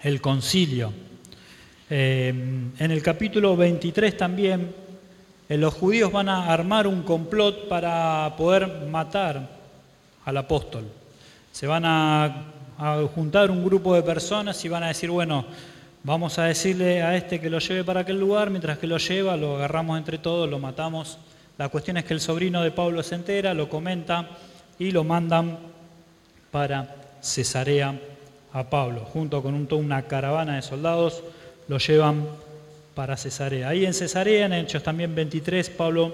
el 0.02 0.20
concilio. 0.20 0.92
En 1.92 2.72
el 2.78 3.02
capítulo 3.02 3.56
23 3.56 4.16
también, 4.16 4.72
los 5.58 5.74
judíos 5.74 6.12
van 6.12 6.28
a 6.28 6.52
armar 6.52 6.86
un 6.86 7.02
complot 7.02 7.68
para 7.68 8.34
poder 8.36 8.86
matar 8.88 9.48
al 10.24 10.36
apóstol. 10.36 10.84
Se 11.52 11.66
van 11.66 11.84
a, 11.84 12.44
juntar 13.14 13.50
un 13.50 13.64
grupo 13.64 13.94
de 13.94 14.02
personas 14.02 14.64
y 14.64 14.68
van 14.68 14.84
a 14.84 14.88
decir, 14.88 15.10
bueno, 15.10 15.44
vamos 16.02 16.38
a 16.38 16.44
decirle 16.44 17.02
a 17.02 17.14
este 17.14 17.38
que 17.38 17.50
lo 17.50 17.58
lleve 17.58 17.84
para 17.84 18.00
aquel 18.00 18.18
lugar, 18.18 18.48
mientras 18.48 18.78
que 18.78 18.86
lo 18.86 18.96
lleva, 18.96 19.36
lo 19.36 19.56
agarramos 19.56 19.98
entre 19.98 20.16
todos, 20.16 20.48
lo 20.48 20.58
matamos 20.58 21.18
la 21.60 21.68
cuestión 21.68 21.98
es 21.98 22.06
que 22.06 22.14
el 22.14 22.22
sobrino 22.22 22.62
de 22.62 22.70
Pablo 22.70 23.02
se 23.02 23.16
entera, 23.16 23.52
lo 23.52 23.68
comenta 23.68 24.30
y 24.78 24.92
lo 24.92 25.04
mandan 25.04 25.58
para 26.50 26.96
Cesarea 27.20 28.00
a 28.54 28.70
Pablo. 28.70 29.04
Junto 29.04 29.42
con 29.42 29.68
una 29.70 30.02
caravana 30.04 30.56
de 30.56 30.62
soldados 30.62 31.22
lo 31.68 31.76
llevan 31.76 32.26
para 32.94 33.16
Cesarea. 33.16 33.68
Ahí 33.68 33.84
en 33.84 33.94
Cesarea, 33.94 34.46
en 34.46 34.52
Hechos 34.52 34.82
también 34.82 35.14
23, 35.14 35.70
Pablo 35.70 36.12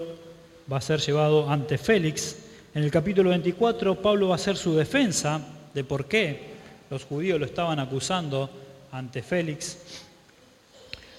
va 0.71 0.78
a 0.78 0.80
ser 0.80 1.00
llevado 1.00 1.50
ante 1.50 1.78
Félix. 1.78 2.37
En 2.75 2.83
el 2.83 2.90
capítulo 2.90 3.30
24, 3.30 4.00
Pablo 4.02 4.28
va 4.28 4.35
a 4.35 4.37
hacer 4.37 4.56
su 4.56 4.75
defensa 4.75 5.40
de 5.73 5.85
por 5.85 6.06
qué 6.06 6.56
los 6.90 7.04
judíos 7.04 7.40
lo 7.40 7.47
estaban 7.47 7.78
acusando 7.78 8.50
ante 8.92 9.23
Félix. 9.23 9.78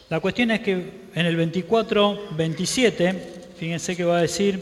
La 0.10 0.20
cuestión 0.20 0.52
es 0.52 0.62
que 0.62 0.92
en 1.14 1.26
el 1.26 1.36
24, 1.36 2.30
27, 2.32 3.38
Fíjense 3.58 3.96
que 3.96 4.04
va 4.04 4.20
a 4.20 4.22
decir, 4.22 4.62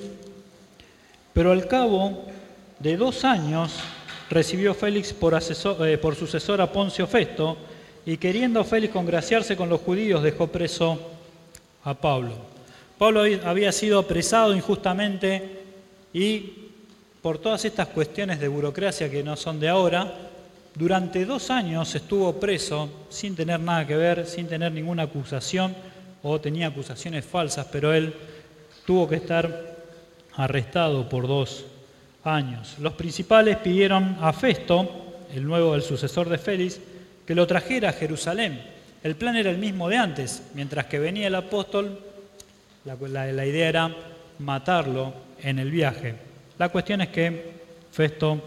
pero 1.34 1.52
al 1.52 1.68
cabo 1.68 2.24
de 2.80 2.96
dos 2.96 3.26
años 3.26 3.74
recibió 4.30 4.74
Félix 4.74 5.12
por, 5.12 5.38
eh, 5.38 5.98
por 5.98 6.16
sucesor 6.16 6.62
a 6.62 6.72
Poncio 6.72 7.06
Festo 7.06 7.58
y 8.06 8.18
queriendo 8.18 8.64
Félix 8.64 8.94
congraciarse 8.94 9.58
con 9.58 9.70
los 9.70 9.82
judíos 9.82 10.22
dejó 10.22 10.48
preso 10.48 11.00
a 11.84 11.94
Pablo. 11.94 12.36
Pablo 12.98 13.24
había 13.44 13.72
sido 13.72 14.00
apresado 14.00 14.56
injustamente 14.56 15.62
y 16.14 16.54
por 17.22 17.40
todas 17.40 17.66
estas 17.66 17.88
cuestiones 17.88 18.40
de 18.40 18.48
burocracia 18.48 19.10
que 19.10 19.24
no 19.24 19.36
son 19.36 19.60
de 19.60 19.68
ahora, 19.68 20.14
durante 20.76 21.26
dos 21.26 21.50
años 21.50 21.96
estuvo 21.96 22.40
preso 22.40 22.90
sin 23.10 23.36
tener 23.36 23.60
nada 23.60 23.88
que 23.88 23.96
ver, 23.96 24.28
sin 24.28 24.48
tener 24.48 24.72
ninguna 24.72 25.04
acusación 25.04 25.76
o 26.22 26.40
tenía 26.40 26.68
acusaciones 26.68 27.26
falsas, 27.26 27.68
pero 27.72 27.94
él 27.94 28.14
tuvo 28.86 29.08
que 29.08 29.16
estar 29.16 29.76
arrestado 30.36 31.10
por 31.10 31.28
dos 31.28 31.66
años. 32.24 32.76
Los 32.80 32.94
principales 32.94 33.58
pidieron 33.58 34.18
a 34.22 34.32
Festo, 34.34 34.88
el 35.34 35.46
nuevo, 35.46 35.80
sucesor 35.82 36.30
de 36.30 36.38
Félix, 36.38 36.80
que 37.26 37.36
lo 37.36 37.48
trajera 37.48 37.90
a 37.90 37.94
Jerusalén. 37.94 38.62
El 39.04 39.16
plan 39.16 39.36
era 39.36 39.50
el 39.50 39.58
mismo 39.58 39.90
de 39.90 39.98
antes, 39.98 40.44
mientras 40.54 40.86
que 40.86 41.00
venía 41.00 41.28
el 41.28 41.36
apóstol, 41.36 42.00
la, 42.86 43.46
idea 43.46 43.70
era 43.70 43.96
matarlo 44.40 45.14
en 45.42 45.60
el 45.60 45.72
viaje. 45.72 46.16
La 46.58 46.70
cuestión 46.70 47.02
es 47.02 47.10
que 47.10 47.56
Festo 47.92 48.42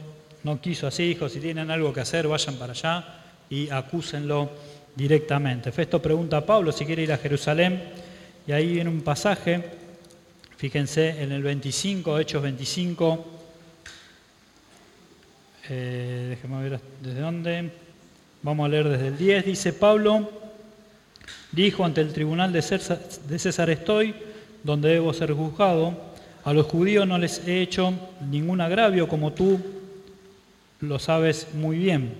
no 0.44 0.60
quiso 0.60 0.86
así, 0.86 1.08
dijo, 1.08 1.28
si 1.28 1.40
tienen 1.40 1.70
algo 1.70 1.92
que 1.92 2.00
hacer, 2.00 2.28
vayan 2.28 2.56
para 2.56 2.72
allá 2.72 3.04
y 3.50 3.70
acúsenlo 3.70 4.50
directamente. 4.94 5.72
Festo 5.72 6.00
pregunta 6.00 6.38
a 6.38 6.46
Pablo 6.46 6.72
si 6.72 6.84
quiere 6.84 7.02
ir 7.02 7.12
a 7.12 7.18
Jerusalén 7.18 7.82
y 8.46 8.52
ahí 8.52 8.72
viene 8.72 8.90
un 8.90 9.02
pasaje 9.02 9.78
Fíjense 10.58 11.22
en 11.22 11.30
el 11.30 11.40
25, 11.40 12.18
Hechos 12.18 12.42
25, 12.42 13.26
eh, 15.68 16.36
ver 16.42 16.80
desde 17.00 17.20
dónde, 17.20 17.70
vamos 18.42 18.66
a 18.66 18.68
leer 18.68 18.88
desde 18.88 19.08
el 19.08 19.18
10, 19.18 19.44
dice 19.44 19.72
Pablo, 19.72 20.30
dijo 21.52 21.84
ante 21.84 22.00
el 22.00 22.12
tribunal 22.12 22.52
de 22.52 22.62
César, 22.62 23.70
estoy, 23.70 24.14
donde 24.62 24.90
debo 24.90 25.12
ser 25.12 25.32
juzgado, 25.32 25.94
a 26.44 26.52
los 26.52 26.66
judíos 26.66 27.06
no 27.06 27.18
les 27.18 27.46
he 27.46 27.60
hecho 27.60 27.92
ningún 28.30 28.60
agravio 28.60 29.08
como 29.08 29.32
tú 29.32 29.60
lo 30.80 30.98
sabes 30.98 31.48
muy 31.54 31.78
bien, 31.78 32.14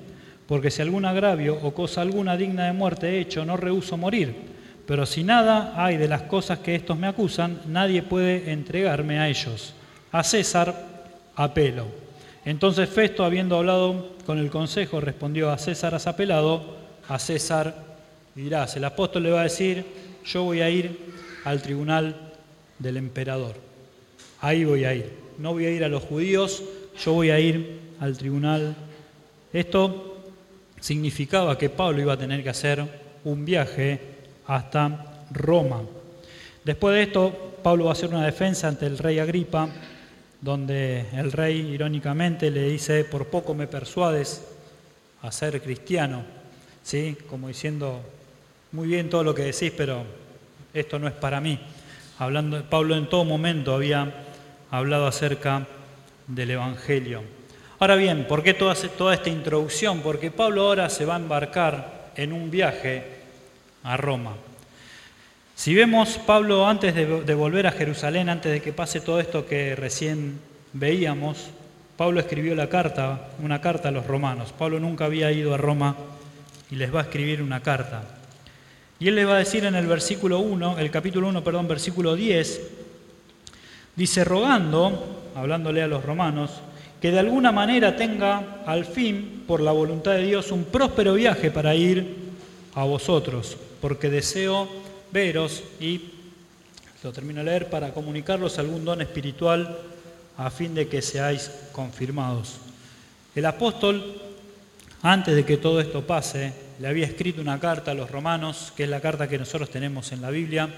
porque 0.47 0.71
si 0.71 0.83
algún 0.83 1.05
agravio 1.05 1.59
o 1.63 1.73
cosa 1.73 2.03
alguna 2.03 2.37
digna 2.37 2.67
de 2.67 2.73
muerte 2.73 3.09
he 3.09 3.21
hecho, 3.21 3.45
no 3.45 3.57
rehuso 3.57 3.97
morir 3.97 4.59
pero 4.89 5.05
si 5.05 5.23
nada 5.23 5.75
hay 5.77 5.99
de 5.99 6.09
las 6.09 6.23
cosas 6.23 6.61
que 6.61 6.75
estos 6.75 6.99
me 6.99 7.09
acusan, 7.09 7.61
nadie 7.67 8.03
puede 8.03 8.51
entregarme 8.51 9.19
a 9.19 9.29
ellos. 9.29 9.75
A 10.11 10.25
César 10.25 10.75
apelo. 11.37 12.08
Entonces 12.49 12.89
Festo, 12.89 13.27
habiendo 13.27 13.59
hablado 13.59 14.15
con 14.25 14.39
el 14.39 14.49
consejo, 14.49 15.03
respondió 15.03 15.51
a 15.51 15.59
César 15.59 15.95
has 15.95 16.07
apelado, 16.07 16.79
a 17.07 17.19
César 17.19 17.85
dirás. 18.35 18.75
El 18.75 18.87
apóstol 18.87 19.25
le 19.25 19.31
va 19.33 19.41
a 19.41 19.43
decir, 19.43 19.85
yo 20.25 20.45
voy 20.45 20.63
a 20.63 20.71
ir 20.71 20.99
al 21.45 21.61
tribunal 21.61 22.33
del 22.79 22.97
emperador. 22.97 23.57
Ahí 24.41 24.65
voy 24.65 24.87
a 24.87 24.95
ir. 24.95 25.13
No 25.37 25.53
voy 25.53 25.67
a 25.67 25.71
ir 25.71 25.85
a 25.85 25.91
los 25.91 26.03
judíos, 26.05 26.63
yo 27.05 27.13
voy 27.13 27.29
a 27.29 27.39
ir 27.39 27.81
al 28.01 28.17
tribunal. 28.17 28.75
Esto 29.53 30.17
significaba 30.81 31.59
que 31.59 31.69
Pablo 31.69 32.01
iba 32.01 32.15
a 32.15 32.19
tener 32.19 32.43
que 32.43 32.49
hacer 32.49 32.83
un 33.25 33.45
viaje 33.45 34.01
hasta 34.47 35.27
Roma. 35.33 35.83
Después 36.65 36.95
de 36.95 37.03
esto, 37.03 37.57
Pablo 37.63 37.85
va 37.85 37.91
a 37.91 37.93
hacer 37.93 38.09
una 38.09 38.25
defensa 38.25 38.69
ante 38.69 38.87
el 38.87 38.97
rey 38.97 39.19
Agripa, 39.19 39.69
donde 40.41 41.07
el 41.13 41.33
rey 41.33 41.73
irónicamente 41.73 42.51
le 42.51 42.69
dice, 42.69 43.05
por 43.05 43.27
poco 43.27 43.55
me 43.55 43.67
persuades 43.67 44.45
a 45.23 45.33
ser 45.33 45.61
cristiano, 45.61 46.23
¿sí? 46.83 47.17
como 47.29 47.49
diciendo, 47.49 48.01
muy 48.73 48.89
bien 48.89 49.11
todo 49.11 49.25
lo 49.25 49.35
que 49.35 49.43
decís, 49.43 49.73
pero 49.77 50.05
esto 50.73 50.99
no 50.99 51.09
es 51.09 51.15
para 51.15 51.41
mí. 51.41 51.59
Hablando, 52.19 52.63
Pablo 52.65 52.97
en 52.97 53.09
todo 53.09 53.25
momento 53.25 53.75
había 53.75 54.25
hablado 54.71 55.07
acerca 55.07 55.67
del 56.27 56.51
Evangelio. 56.51 57.23
Ahora 57.81 57.95
bien, 57.95 58.27
¿por 58.27 58.43
qué 58.43 58.55
toda, 58.55 58.75
toda 58.75 59.15
esta 59.15 59.31
introducción? 59.31 60.01
Porque 60.01 60.31
Pablo 60.31 60.63
ahora 60.63 60.91
se 60.91 61.05
va 61.05 61.15
a 61.15 61.19
embarcar 61.19 62.11
en 62.17 62.33
un 62.33 62.51
viaje 62.51 63.05
a 63.85 63.97
Roma. 63.97 64.35
Si 65.59 65.75
vemos 65.75 66.21
Pablo 66.25 66.69
antes 66.69 66.95
de, 66.95 67.35
volver 67.35 67.67
a 67.67 67.73
Jerusalén, 67.73 68.29
antes 68.29 68.53
de 68.53 68.63
que 68.63 68.73
pase 68.73 69.01
todo 69.01 69.19
esto 69.19 69.45
que 69.45 69.75
recién 69.75 70.39
veíamos, 70.73 71.51
Pablo 71.97 72.21
escribió 72.21 72.55
la 72.55 72.69
carta, 72.69 73.31
una 73.43 73.61
carta 73.61 73.89
a 73.89 73.91
los 73.91 74.07
romanos. 74.07 74.55
Pablo 74.57 74.79
nunca 74.79 75.07
había 75.07 75.33
ido 75.33 75.53
a 75.53 75.57
Roma 75.57 75.97
y 76.71 76.77
les 76.77 76.95
va 76.95 77.01
a 77.01 77.03
escribir 77.03 77.43
una 77.43 77.59
carta. 77.59 78.05
Y 79.01 79.09
él 79.09 79.17
le 79.17 79.25
va 79.25 79.35
a 79.35 79.39
decir 79.39 79.65
en 79.65 79.75
el 79.75 79.89
versículo 79.89 80.39
1, 80.39 80.79
el 80.79 80.93
capítulo 80.93 81.27
1, 81.27 81.43
perdón, 81.43 81.67
versículo 81.67 82.15
10, 82.15 82.61
dice, 83.97 84.23
rogando, 84.23 85.33
hablándole 85.35 85.83
a 85.83 85.89
los 85.89 86.05
romanos, 86.05 86.53
que 87.03 87.11
de 87.11 87.19
alguna 87.19 87.51
manera 87.51 87.97
tenga 87.97 88.63
al 88.65 88.85
fin, 88.85 89.43
por 89.45 89.61
la 89.61 89.73
voluntad 89.73 90.13
de 90.13 90.23
Dios, 90.23 90.53
un 90.53 90.67
próspero 90.67 91.15
viaje 91.15 91.51
para 91.51 91.75
ir 91.75 92.29
a 92.77 92.85
vosotros 92.85 93.57
porque 93.81 94.11
deseo 94.11 94.69
veros 95.13 95.63
y, 95.81 96.13
lo 97.03 97.13
termino 97.13 97.41
de 97.41 97.47
leer, 97.47 97.71
para 97.71 97.93
comunicarlos 97.93 98.59
algún 98.59 98.85
don 98.85 99.01
espiritual 99.01 99.79
a 100.37 100.51
fin 100.51 100.75
de 100.75 100.89
que 100.89 101.03
seáis 101.03 101.51
confirmados. 101.73 102.57
El 103.35 103.47
apóstol, 103.47 104.21
antes 105.03 105.35
de 105.35 105.45
que 105.45 105.57
todo 105.57 105.81
esto 105.81 106.07
pase, 106.07 106.53
le 106.81 106.89
había 106.89 107.07
escrito 107.07 107.41
una 107.41 107.61
carta 107.61 107.93
a 107.93 107.95
los 107.95 108.11
romanos, 108.11 108.73
que 108.77 108.85
es 108.85 108.89
la 108.89 109.01
carta 109.01 109.29
que 109.29 109.39
nosotros 109.39 109.71
tenemos 109.71 110.13
en 110.13 110.23
la 110.23 110.31
Biblia, 110.31 110.69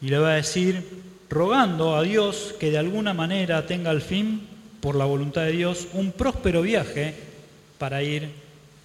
y 0.00 0.08
le 0.08 0.18
va 0.18 0.32
a 0.32 0.36
decir, 0.36 0.82
rogando 1.30 1.96
a 1.96 2.02
Dios 2.02 2.54
que 2.58 2.70
de 2.70 2.78
alguna 2.78 3.14
manera 3.14 3.66
tenga 3.66 3.90
al 3.90 4.02
fin, 4.02 4.48
por 4.80 4.96
la 4.96 5.06
voluntad 5.06 5.42
de 5.42 5.52
Dios, 5.52 5.88
un 5.94 6.12
próspero 6.12 6.62
viaje 6.62 7.14
para 7.78 8.02
ir 8.02 8.28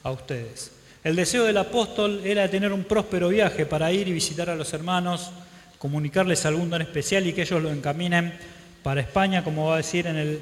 a 0.03 0.11
ustedes. 0.11 0.71
El 1.03 1.15
deseo 1.15 1.45
del 1.45 1.57
apóstol 1.57 2.21
era 2.25 2.49
tener 2.49 2.73
un 2.73 2.83
próspero 2.83 3.29
viaje 3.29 3.65
para 3.65 3.91
ir 3.91 4.07
y 4.09 4.11
visitar 4.11 4.49
a 4.49 4.55
los 4.55 4.73
hermanos, 4.73 5.31
comunicarles 5.77 6.45
algún 6.45 6.69
don 6.69 6.81
especial 6.81 7.25
y 7.25 7.31
que 7.31 7.43
ellos 7.43 7.63
lo 7.63 7.71
encaminen 7.71 8.37
para 8.83 8.99
España, 8.99 9.43
como 9.43 9.67
va 9.67 9.75
a 9.75 9.77
decir 9.77 10.07
en 10.07 10.17
el 10.17 10.39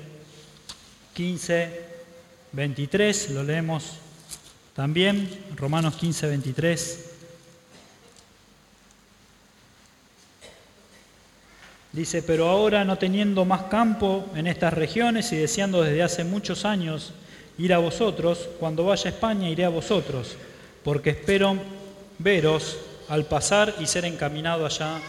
15, 1.13 1.81
23, 2.53 3.29
lo 3.31 3.43
leemos 3.43 3.97
también, 4.75 5.29
Romanos 5.55 5.95
15, 5.95 6.27
23. 6.27 7.09
Dice, 11.93 12.23
pero 12.23 12.47
ahora 12.47 12.83
no 12.83 12.97
teniendo 12.97 13.45
más 13.45 13.63
campo 13.63 14.29
en 14.35 14.47
estas 14.47 14.73
regiones 14.73 15.31
y 15.33 15.37
deseando 15.37 15.83
desde 15.83 16.03
hace 16.03 16.23
muchos 16.23 16.65
años 16.65 17.13
ir 17.57 17.73
a 17.73 17.79
vosotros, 17.79 18.49
cuando 18.59 18.85
vaya 18.85 19.09
a 19.09 19.13
España 19.13 19.49
iré 19.49 19.65
a 19.65 19.69
vosotros, 19.69 20.35
porque 20.83 21.11
espero 21.11 21.57
veros 22.19 22.77
al 23.09 23.25
pasar 23.25 23.75
y 23.79 23.87
ser 23.87 24.05
encaminado 24.05 24.65
allá 24.65 24.99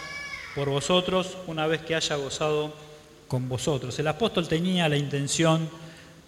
por 0.55 0.69
vosotros 0.71 1.37
una 1.47 1.67
vez 1.67 1.83
que 1.83 1.95
haya 1.95 2.17
gozado 2.17 2.73
con 3.26 3.49
vosotros. 3.49 3.99
El 3.99 4.09
apóstol 4.09 4.49
tenía 4.49 4.88
la 4.88 4.97
intención 4.97 5.69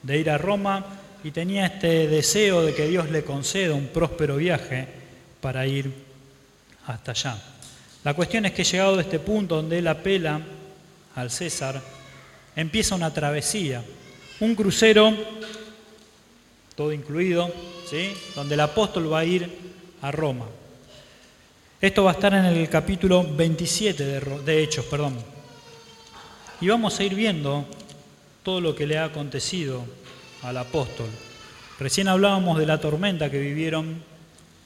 de 0.02 0.18
ir 0.18 0.30
a 0.30 0.38
Roma 0.38 0.84
y 1.24 1.30
tenía 1.30 1.66
este 1.66 2.08
deseo 2.08 2.62
de 2.62 2.74
que 2.74 2.88
Dios 2.88 3.10
le 3.10 3.24
conceda 3.24 3.74
un 3.74 3.88
próspero 3.88 4.36
viaje 4.36 4.86
para 5.40 5.66
ir 5.66 5.92
hasta 6.86 7.12
allá. 7.12 7.42
La 8.04 8.14
cuestión 8.14 8.46
es 8.46 8.52
que 8.52 8.64
llegado 8.64 8.98
a 8.98 9.02
este 9.02 9.18
punto 9.18 9.56
donde 9.56 9.78
él 9.78 9.88
apela 9.88 10.40
al 11.14 11.30
César, 11.30 11.80
empieza 12.56 12.94
una 12.94 13.12
travesía, 13.12 13.82
un 14.40 14.54
crucero, 14.54 15.14
todo 16.80 16.94
incluido, 16.94 17.52
¿sí? 17.84 18.14
donde 18.34 18.54
el 18.54 18.60
apóstol 18.60 19.12
va 19.12 19.18
a 19.18 19.24
ir 19.26 19.46
a 20.00 20.10
Roma. 20.10 20.46
Esto 21.78 22.04
va 22.04 22.12
a 22.12 22.14
estar 22.14 22.32
en 22.32 22.46
el 22.46 22.70
capítulo 22.70 23.22
27 23.22 24.02
de, 24.02 24.20
de 24.46 24.62
Hechos, 24.62 24.86
perdón. 24.86 25.14
Y 26.58 26.68
vamos 26.68 26.98
a 26.98 27.04
ir 27.04 27.14
viendo 27.14 27.66
todo 28.42 28.62
lo 28.62 28.74
que 28.74 28.86
le 28.86 28.96
ha 28.96 29.04
acontecido 29.04 29.82
al 30.42 30.56
apóstol. 30.56 31.08
Recién 31.78 32.08
hablábamos 32.08 32.58
de 32.58 32.64
la 32.64 32.80
tormenta 32.80 33.30
que 33.30 33.40
vivieron 33.40 34.02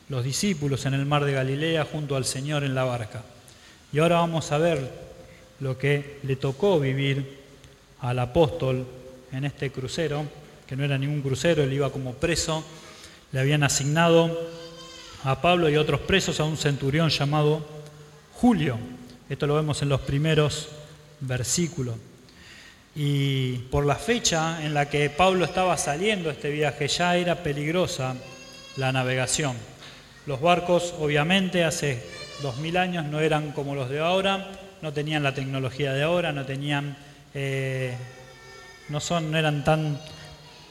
los 0.09 0.23
discípulos 0.23 0.87
en 0.87 0.95
el 0.95 1.07
mar 1.07 1.25
de 1.25 1.33
Galilea 1.33 1.85
junto 1.85 2.15
al 2.15 2.25
Señor 2.25 2.63
en 2.63 2.77
la 2.77 2.85
barca. 2.85 3.25
Y 3.93 3.99
ahora 3.99 4.21
vamos 4.21 4.53
a 4.53 4.59
ver 4.59 4.89
lo 5.59 5.77
que 5.77 6.21
le 6.23 6.37
tocó 6.37 6.79
vivir 6.79 7.41
al 8.03 8.21
apóstol 8.21 8.87
en 9.33 9.45
este 9.47 9.73
crucero, 9.73 10.44
que 10.67 10.77
no 10.77 10.85
era 10.85 10.99
ningún 10.99 11.23
crucero, 11.23 11.63
él 11.63 11.73
iba 11.73 11.91
como 11.91 12.15
preso, 12.15 12.65
le 13.33 13.41
habían 13.41 13.63
asignado 13.63 14.39
a 15.25 15.41
Pablo 15.41 15.69
y 15.69 15.77
otros 15.77 16.01
presos 16.01 16.41
a 16.41 16.45
un 16.45 16.57
centurión 16.57 17.09
llamado 17.09 17.67
Julio. 18.35 18.79
Esto 19.29 19.47
lo 19.47 19.55
vemos 19.55 19.81
en 19.83 19.89
los 19.89 20.01
primeros 20.03 20.69
versículos. 21.21 21.97
Y 22.95 23.59
por 23.71 23.85
la 23.87 23.97
fecha 23.97 24.65
en 24.65 24.75
la 24.75 24.89
que 24.89 25.11
Pablo 25.11 25.45
estaba 25.45 25.77
saliendo 25.77 26.31
este 26.31 26.51
viaje 26.51 26.87
ya 26.87 27.17
era 27.17 27.43
peligrosa 27.43 28.15
la 28.77 28.93
navegación. 28.93 29.57
Los 30.27 30.41
barcos 30.41 30.95
obviamente 31.01 31.65
hace 31.65 32.03
dos 32.43 32.59
mil 32.59 32.77
años 32.77 33.05
no 33.07 33.21
eran 33.21 33.53
como 33.53 33.75
los 33.75 33.91
de 33.91 34.01
ahora, 34.01 34.53
no 34.81 34.93
tenían 34.93 35.23
la 35.23 35.35
tecnología 35.35 35.93
de 35.93 36.03
ahora, 36.03 36.33
no 36.33 36.45
tenían, 36.45 36.97
eh, 37.35 37.97
no 38.89 39.01
son, 39.01 39.31
no 39.31 39.39
eran 39.39 39.65
tan 39.65 39.99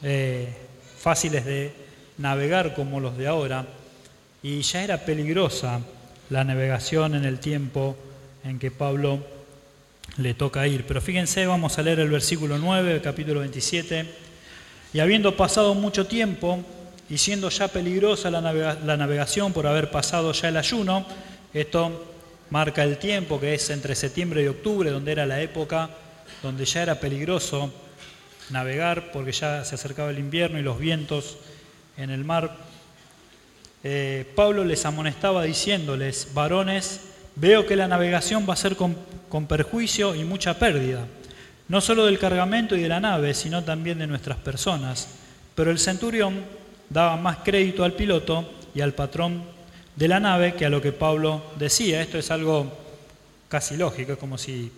eh, 0.04 0.48
fáciles 0.98 1.44
de 1.44 1.72
navegar 2.18 2.74
como 2.74 3.00
los 3.00 3.16
de 3.16 3.26
ahora, 3.26 3.66
y 4.42 4.60
ya 4.60 4.84
era 4.84 5.04
peligrosa 5.04 5.80
la 6.30 6.44
navegación 6.44 7.14
en 7.14 7.24
el 7.24 7.40
tiempo 7.40 7.96
en 8.44 8.58
que 8.58 8.70
Pablo 8.70 9.24
le 10.18 10.34
toca 10.34 10.66
ir. 10.66 10.84
Pero 10.86 11.00
fíjense, 11.00 11.46
vamos 11.46 11.78
a 11.78 11.82
leer 11.82 12.00
el 12.00 12.10
versículo 12.10 12.58
9, 12.58 13.00
capítulo 13.02 13.40
27. 13.40 14.06
Y 14.92 15.00
habiendo 15.00 15.36
pasado 15.36 15.74
mucho 15.74 16.06
tiempo 16.06 16.60
y 17.08 17.18
siendo 17.18 17.48
ya 17.48 17.68
peligrosa 17.68 18.30
la, 18.30 18.40
navegación 18.96 19.52
por 19.52 19.66
haber 19.66 19.90
pasado 19.90 20.32
ya 20.32 20.48
el 20.48 20.56
ayuno, 20.56 21.04
esto 21.52 22.06
marca 22.50 22.84
el 22.84 22.98
tiempo 22.98 23.40
que 23.40 23.54
es 23.54 23.70
entre 23.70 23.94
septiembre 23.94 24.42
y 24.42 24.48
octubre, 24.48 24.90
donde 24.90 25.12
era 25.12 25.26
la 25.26 25.40
época 25.40 25.90
donde 26.42 26.64
ya 26.64 26.82
era 26.82 27.00
peligroso 27.00 27.72
navegar 28.50 29.12
porque 29.12 29.32
ya 29.32 29.64
se 29.64 29.74
acercaba 29.74 30.10
el 30.10 30.18
invierno 30.18 30.58
y 30.58 30.62
los 30.62 30.78
vientos 30.78 31.38
en 31.96 32.10
el 32.10 32.24
mar. 32.24 32.56
Eh, 33.82 34.30
Pablo 34.34 34.64
les 34.64 34.84
amonestaba 34.86 35.44
diciéndoles, 35.44 36.28
varones, 36.34 37.00
Veo 37.36 37.66
que 37.66 37.74
la 37.74 37.88
navegación 37.88 38.46
va 38.48 38.54
a 38.54 38.56
ser 38.56 38.76
con, 38.76 38.96
perjuicio 39.48 40.14
y 40.14 40.22
mucha 40.22 40.56
pérdida, 40.56 41.04
no 41.66 41.80
solo 41.80 42.06
del 42.06 42.20
cargamento 42.20 42.76
y 42.76 42.82
de 42.82 42.88
la 42.88 43.00
nave, 43.00 43.34
sino 43.34 43.64
también 43.64 43.98
de 43.98 44.06
nuestras 44.06 44.38
personas. 44.38 45.08
Pero 45.56 45.72
el 45.72 45.80
centurión 45.80 46.44
daba 46.88 47.16
más 47.16 47.38
crédito 47.38 47.82
al 47.82 47.94
piloto 47.94 48.48
y 48.72 48.80
al 48.80 48.92
patrón 48.92 49.42
de 49.96 50.06
la 50.06 50.20
nave 50.20 50.54
que 50.54 50.66
a 50.66 50.70
lo 50.70 50.80
que 50.80 50.92
Pablo 50.92 51.42
decía. 51.58 52.00
Esto 52.00 52.18
es 52.18 52.30
algo 52.30 52.72
casi 53.48 53.76
lógico, 53.76 54.12
es 54.12 54.18
como 54.18 54.38
si 54.38 54.70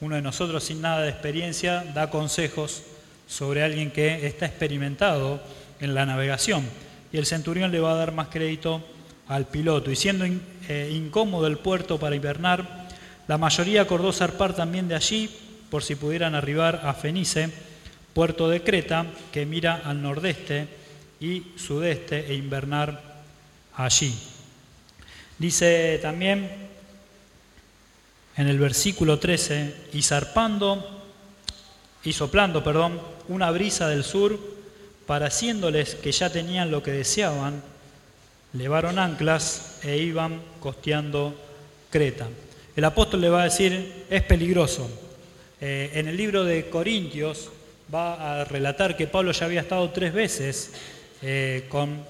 uno 0.00 0.16
de 0.16 0.22
nosotros 0.22 0.64
sin 0.64 0.80
nada 0.80 1.02
de 1.02 1.10
experiencia 1.10 1.84
da 1.94 2.08
consejos 2.08 2.82
sobre 3.26 3.62
alguien 3.62 3.90
que 3.90 4.26
está 4.26 4.46
experimentado 4.46 5.40
en 5.80 5.94
la 5.94 6.06
navegación. 6.06 6.64
Y 7.12 7.18
el 7.18 7.26
centurión 7.26 7.70
le 7.72 7.80
va 7.80 7.92
a 7.92 7.96
dar 7.96 8.12
más 8.12 8.28
crédito 8.28 8.82
al 9.28 9.46
piloto. 9.46 9.90
Y 9.90 9.96
siendo 9.96 10.24
eh, 10.24 10.90
incómodo 10.92 11.46
el 11.46 11.58
puerto 11.58 11.98
para 11.98 12.16
hibernar, 12.16 12.88
la 13.28 13.38
mayoría 13.38 13.82
acordó 13.82 14.12
zarpar 14.12 14.54
también 14.54 14.88
de 14.88 14.94
allí 14.94 15.30
por 15.70 15.82
si 15.82 15.94
pudieran 15.94 16.34
arribar 16.34 16.82
a 16.84 16.92
Fenice, 16.92 17.48
puerto 18.12 18.48
de 18.48 18.62
Creta, 18.62 19.06
que 19.32 19.46
mira 19.46 19.80
al 19.84 20.02
nordeste 20.02 20.68
y 21.18 21.44
sudeste, 21.56 22.26
e 22.26 22.34
invernar 22.34 23.00
allí. 23.76 24.14
Dice 25.38 25.98
también 26.02 26.50
en 28.36 28.48
el 28.48 28.58
versículo 28.58 29.18
13, 29.18 29.74
y 29.94 30.02
zarpando 30.02 31.01
y 32.04 32.12
soplando, 32.12 32.64
perdón, 32.64 33.00
una 33.28 33.50
brisa 33.50 33.88
del 33.88 34.04
sur, 34.04 34.38
pareciéndoles 35.06 35.94
que 35.96 36.12
ya 36.12 36.30
tenían 36.30 36.70
lo 36.70 36.82
que 36.82 36.92
deseaban, 36.92 37.62
levaron 38.54 38.98
anclas 38.98 39.78
e 39.82 39.98
iban 39.98 40.40
costeando 40.60 41.34
Creta. 41.90 42.26
El 42.74 42.84
apóstol 42.84 43.20
le 43.20 43.28
va 43.28 43.42
a 43.42 43.44
decir, 43.44 44.04
es 44.08 44.22
peligroso. 44.22 44.88
Eh, 45.60 45.90
en 45.94 46.08
el 46.08 46.16
libro 46.16 46.42
de 46.44 46.70
Corintios 46.70 47.50
va 47.94 48.40
a 48.40 48.44
relatar 48.44 48.96
que 48.96 49.06
Pablo 49.06 49.32
ya 49.32 49.44
había 49.46 49.60
estado 49.60 49.90
tres 49.90 50.12
veces 50.12 50.70
eh, 51.20 51.66
con 51.68 52.02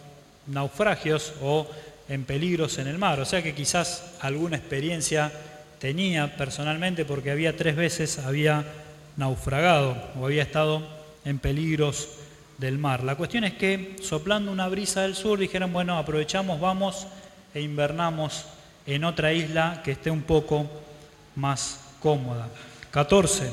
naufragios 0.47 1.35
o 1.43 1.67
en 2.09 2.25
peligros 2.25 2.79
en 2.79 2.87
el 2.87 2.99
mar, 2.99 3.21
o 3.21 3.25
sea 3.25 3.43
que 3.43 3.55
quizás 3.55 4.15
alguna 4.21 4.57
experiencia 4.57 5.33
tenía 5.79 6.37
personalmente 6.37 7.05
porque 7.05 7.31
había 7.31 7.57
tres 7.57 7.77
veces 7.77 8.19
había 8.19 8.65
naufragado 9.17 9.97
o 10.19 10.27
había 10.27 10.43
estado 10.43 10.83
en 11.25 11.39
peligros 11.39 12.09
del 12.59 12.79
mar. 12.79 13.03
La 13.03 13.17
cuestión 13.17 13.45
es 13.45 13.55
que 13.55 13.97
soplando 14.03 14.53
una 14.53 14.69
brisa 14.69 15.03
del 15.03 15.15
sur 15.15 15.39
dijeron, 15.39 15.73
bueno, 15.73 15.99
aprovechamos, 15.99 16.61
vamos 16.61 17.07
e 17.55 17.61
invernamos 17.61 18.47
en 18.87 19.05
otra 19.05 19.33
isla 19.33 19.81
que 19.85 19.93
esté 19.93 20.11
un 20.11 20.23
poco 20.23 20.67
más 21.37 21.81
cómoda. 22.01 22.49
14. 22.91 23.51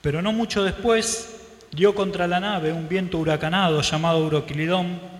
Pero 0.00 0.22
no 0.22 0.32
mucho 0.32 0.62
después 0.64 1.36
dio 1.72 1.94
contra 1.94 2.26
la 2.26 2.40
nave 2.40 2.72
un 2.72 2.88
viento 2.88 3.18
huracanado 3.18 3.80
llamado 3.82 4.24
Uroquilidón, 4.24 5.18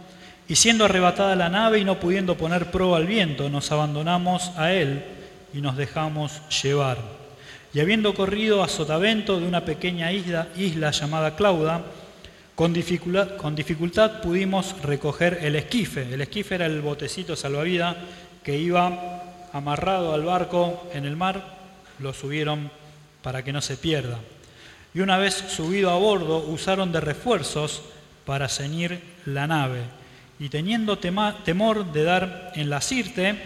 y 0.48 0.56
siendo 0.56 0.86
arrebatada 0.86 1.36
la 1.36 1.50
nave 1.50 1.78
y 1.78 1.84
no 1.84 2.00
pudiendo 2.00 2.36
poner 2.36 2.70
prueba 2.70 2.96
al 2.96 3.06
viento, 3.06 3.50
nos 3.50 3.70
abandonamos 3.70 4.50
a 4.56 4.72
él 4.72 5.04
y 5.52 5.60
nos 5.60 5.76
dejamos 5.76 6.40
llevar. 6.62 6.96
Y 7.74 7.80
habiendo 7.80 8.14
corrido 8.14 8.62
a 8.62 8.68
sotavento 8.68 9.38
de 9.38 9.46
una 9.46 9.64
pequeña 9.64 10.10
isla, 10.10 10.48
isla 10.56 10.90
llamada 10.90 11.36
Clauda, 11.36 11.82
con 12.54 12.72
dificultad, 12.72 14.20
pudimos 14.20 14.80
recoger 14.82 15.38
el 15.42 15.54
esquife. 15.54 16.12
El 16.12 16.20
esquife 16.22 16.54
era 16.56 16.66
el 16.66 16.80
botecito 16.80 17.36
salvavidas 17.36 17.96
que 18.42 18.58
iba 18.58 19.22
amarrado 19.52 20.14
al 20.14 20.24
barco 20.24 20.88
en 20.92 21.04
el 21.04 21.14
mar, 21.14 21.58
lo 21.98 22.12
subieron 22.12 22.70
para 23.22 23.44
que 23.44 23.52
no 23.52 23.60
se 23.60 23.76
pierda. 23.76 24.18
Y 24.94 25.00
una 25.00 25.18
vez 25.18 25.34
subido 25.34 25.90
a 25.90 25.98
bordo, 25.98 26.38
usaron 26.38 26.90
de 26.90 27.00
refuerzos 27.00 27.82
para 28.24 28.48
ceñir 28.48 29.00
la 29.26 29.46
nave. 29.46 29.82
Y 30.40 30.48
teniendo 30.48 30.98
temor 30.98 31.92
de 31.92 32.02
dar 32.02 32.52
en 32.54 32.70
la 32.70 32.80
Sirte, 32.80 33.36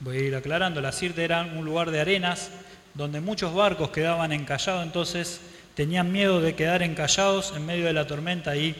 voy 0.00 0.16
a 0.16 0.20
ir 0.20 0.34
aclarando, 0.34 0.80
la 0.80 0.92
Sirte 0.92 1.24
era 1.24 1.42
un 1.42 1.64
lugar 1.64 1.90
de 1.90 2.00
arenas 2.00 2.50
donde 2.94 3.20
muchos 3.20 3.54
barcos 3.54 3.90
quedaban 3.90 4.32
encallados, 4.32 4.84
entonces 4.84 5.40
tenían 5.74 6.12
miedo 6.12 6.40
de 6.40 6.54
quedar 6.54 6.82
encallados 6.82 7.52
en 7.56 7.64
medio 7.64 7.86
de 7.86 7.92
la 7.92 8.06
tormenta 8.06 8.56
y 8.56 8.74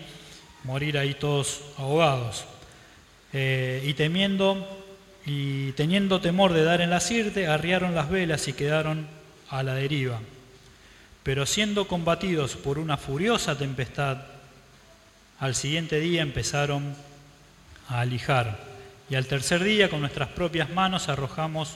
morir 0.65 0.99
ahí 0.99 1.15
todos 1.15 1.63
ahogados. 1.79 2.45
Eh, 3.33 3.83
y 3.85 3.95
temiendo 3.95 4.79
y 5.25 5.73
teniendo 5.73 6.21
temor 6.21 6.53
de 6.53 6.65
dar 6.65 6.81
en 6.81 6.91
la 6.91 7.01
sirte, 7.01 7.47
arriaron 7.47 7.95
las 7.95 8.11
velas 8.11 8.49
y 8.49 8.53
quedaron 8.53 9.07
a 9.49 9.63
la 9.63 9.75
deriva. 9.75 10.21
Pero 11.23 11.47
siendo 11.47 11.87
combatidos 11.87 12.57
por 12.57 12.79
una 12.79 12.97
furiosa 12.97 13.57
tempestad, 13.57 14.19
Al 15.39 15.57
siguiente 15.57 15.99
día 15.99 16.23
empezaron 16.23 16.95
a 17.89 18.01
alijar 18.01 18.59
y 19.11 19.17
al 19.17 19.27
tercer 19.27 19.65
día 19.65 19.91
con 19.91 20.01
nuestras 20.01 20.29
propias 20.29 20.71
manos 20.71 21.09
arrojamos 21.09 21.75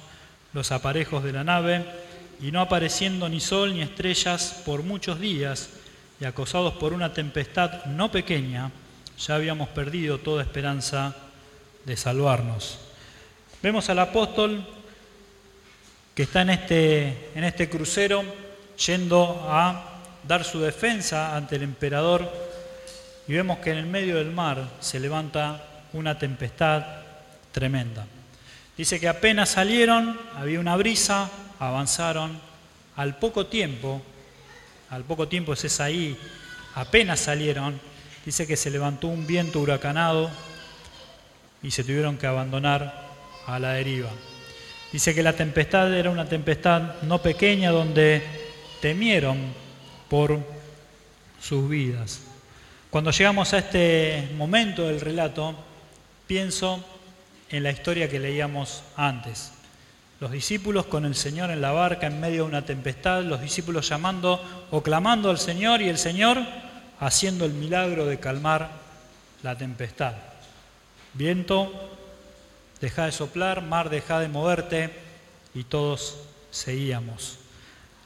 los 0.52 0.70
aparejos 0.70 1.24
de 1.24 1.32
la 1.32 1.42
nave 1.42 1.84
y 2.40 2.52
no 2.52 2.60
apareciendo 2.60 3.28
ni 3.28 3.40
sol 3.40 3.74
ni 3.74 3.82
estrellas 3.82 4.62
por 4.64 4.82
muchos 4.82 5.20
días 5.20 5.70
y 6.20 6.24
acosados 6.24 6.74
por 6.74 6.92
una 6.92 7.12
tempestad 7.12 7.84
no 7.86 8.10
pequeña, 8.10 8.70
ya 9.18 9.34
habíamos 9.34 9.68
perdido 9.68 10.18
toda 10.18 10.42
esperanza 10.42 11.14
de 11.84 11.96
salvarnos. 11.96 12.78
Vemos 13.62 13.88
al 13.88 13.98
apóstol 13.98 14.66
que 16.14 16.24
está 16.24 16.42
en 16.42 16.50
este, 16.50 17.30
en 17.34 17.44
este 17.44 17.68
crucero 17.68 18.24
yendo 18.86 19.46
a 19.48 20.00
dar 20.26 20.44
su 20.44 20.60
defensa 20.60 21.36
ante 21.36 21.56
el 21.56 21.62
emperador 21.62 22.30
y 23.28 23.32
vemos 23.32 23.58
que 23.58 23.70
en 23.70 23.78
el 23.78 23.86
medio 23.86 24.16
del 24.16 24.30
mar 24.30 24.68
se 24.80 25.00
levanta 25.00 25.62
una 25.92 26.18
tempestad 26.18 26.84
tremenda. 27.52 28.06
Dice 28.76 29.00
que 29.00 29.08
apenas 29.08 29.50
salieron, 29.50 30.18
había 30.36 30.60
una 30.60 30.76
brisa, 30.76 31.30
avanzaron, 31.58 32.40
al 32.96 33.18
poco 33.18 33.46
tiempo, 33.46 34.02
al 34.90 35.04
poco 35.04 35.28
tiempo 35.28 35.52
es 35.52 35.80
ahí, 35.80 36.16
apenas 36.74 37.20
salieron, 37.20 37.78
dice 38.24 38.46
que 38.46 38.56
se 38.56 38.70
levantó 38.70 39.08
un 39.08 39.26
viento 39.26 39.60
huracanado 39.60 40.30
y 41.62 41.70
se 41.70 41.84
tuvieron 41.84 42.16
que 42.16 42.26
abandonar 42.26 43.06
a 43.46 43.58
la 43.58 43.72
deriva. 43.72 44.10
Dice 44.92 45.14
que 45.14 45.22
la 45.22 45.34
tempestad 45.34 45.92
era 45.92 46.10
una 46.10 46.28
tempestad 46.28 47.02
no 47.02 47.20
pequeña 47.20 47.70
donde 47.70 48.22
temieron 48.80 49.38
por 50.08 50.38
sus 51.40 51.68
vidas. 51.68 52.20
Cuando 52.90 53.10
llegamos 53.10 53.52
a 53.52 53.58
este 53.58 54.30
momento 54.36 54.86
del 54.86 55.00
relato, 55.00 55.54
pienso 56.26 56.82
en 57.50 57.62
la 57.62 57.70
historia 57.70 58.08
que 58.08 58.18
leíamos 58.18 58.82
antes. 58.96 59.52
Los 60.18 60.30
discípulos 60.30 60.86
con 60.86 61.04
el 61.04 61.14
Señor 61.14 61.50
en 61.50 61.60
la 61.60 61.72
barca 61.72 62.06
en 62.06 62.20
medio 62.20 62.42
de 62.42 62.48
una 62.48 62.64
tempestad, 62.64 63.22
los 63.22 63.42
discípulos 63.42 63.88
llamando 63.88 64.42
o 64.70 64.82
clamando 64.82 65.28
al 65.28 65.38
Señor 65.38 65.82
y 65.82 65.88
el 65.88 65.98
Señor 65.98 66.38
haciendo 67.00 67.44
el 67.44 67.52
milagro 67.52 68.06
de 68.06 68.18
calmar 68.18 68.70
la 69.42 69.58
tempestad. 69.58 70.14
Viento, 71.12 71.70
deja 72.80 73.04
de 73.04 73.12
soplar, 73.12 73.60
mar, 73.60 73.90
deja 73.90 74.20
de 74.20 74.28
moverte 74.28 74.90
y 75.54 75.64
todos 75.64 76.16
seguíamos. 76.50 77.38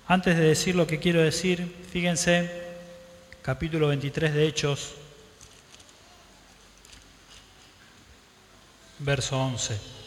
Antes 0.08 0.36
de 0.36 0.42
decir 0.42 0.74
lo 0.74 0.88
que 0.88 0.98
quiero 0.98 1.22
decir, 1.22 1.76
fíjense, 1.92 2.50
capítulo 3.42 3.86
23 3.86 4.34
de 4.34 4.46
Hechos, 4.48 4.94
verso 8.98 9.40
11. 9.40 9.99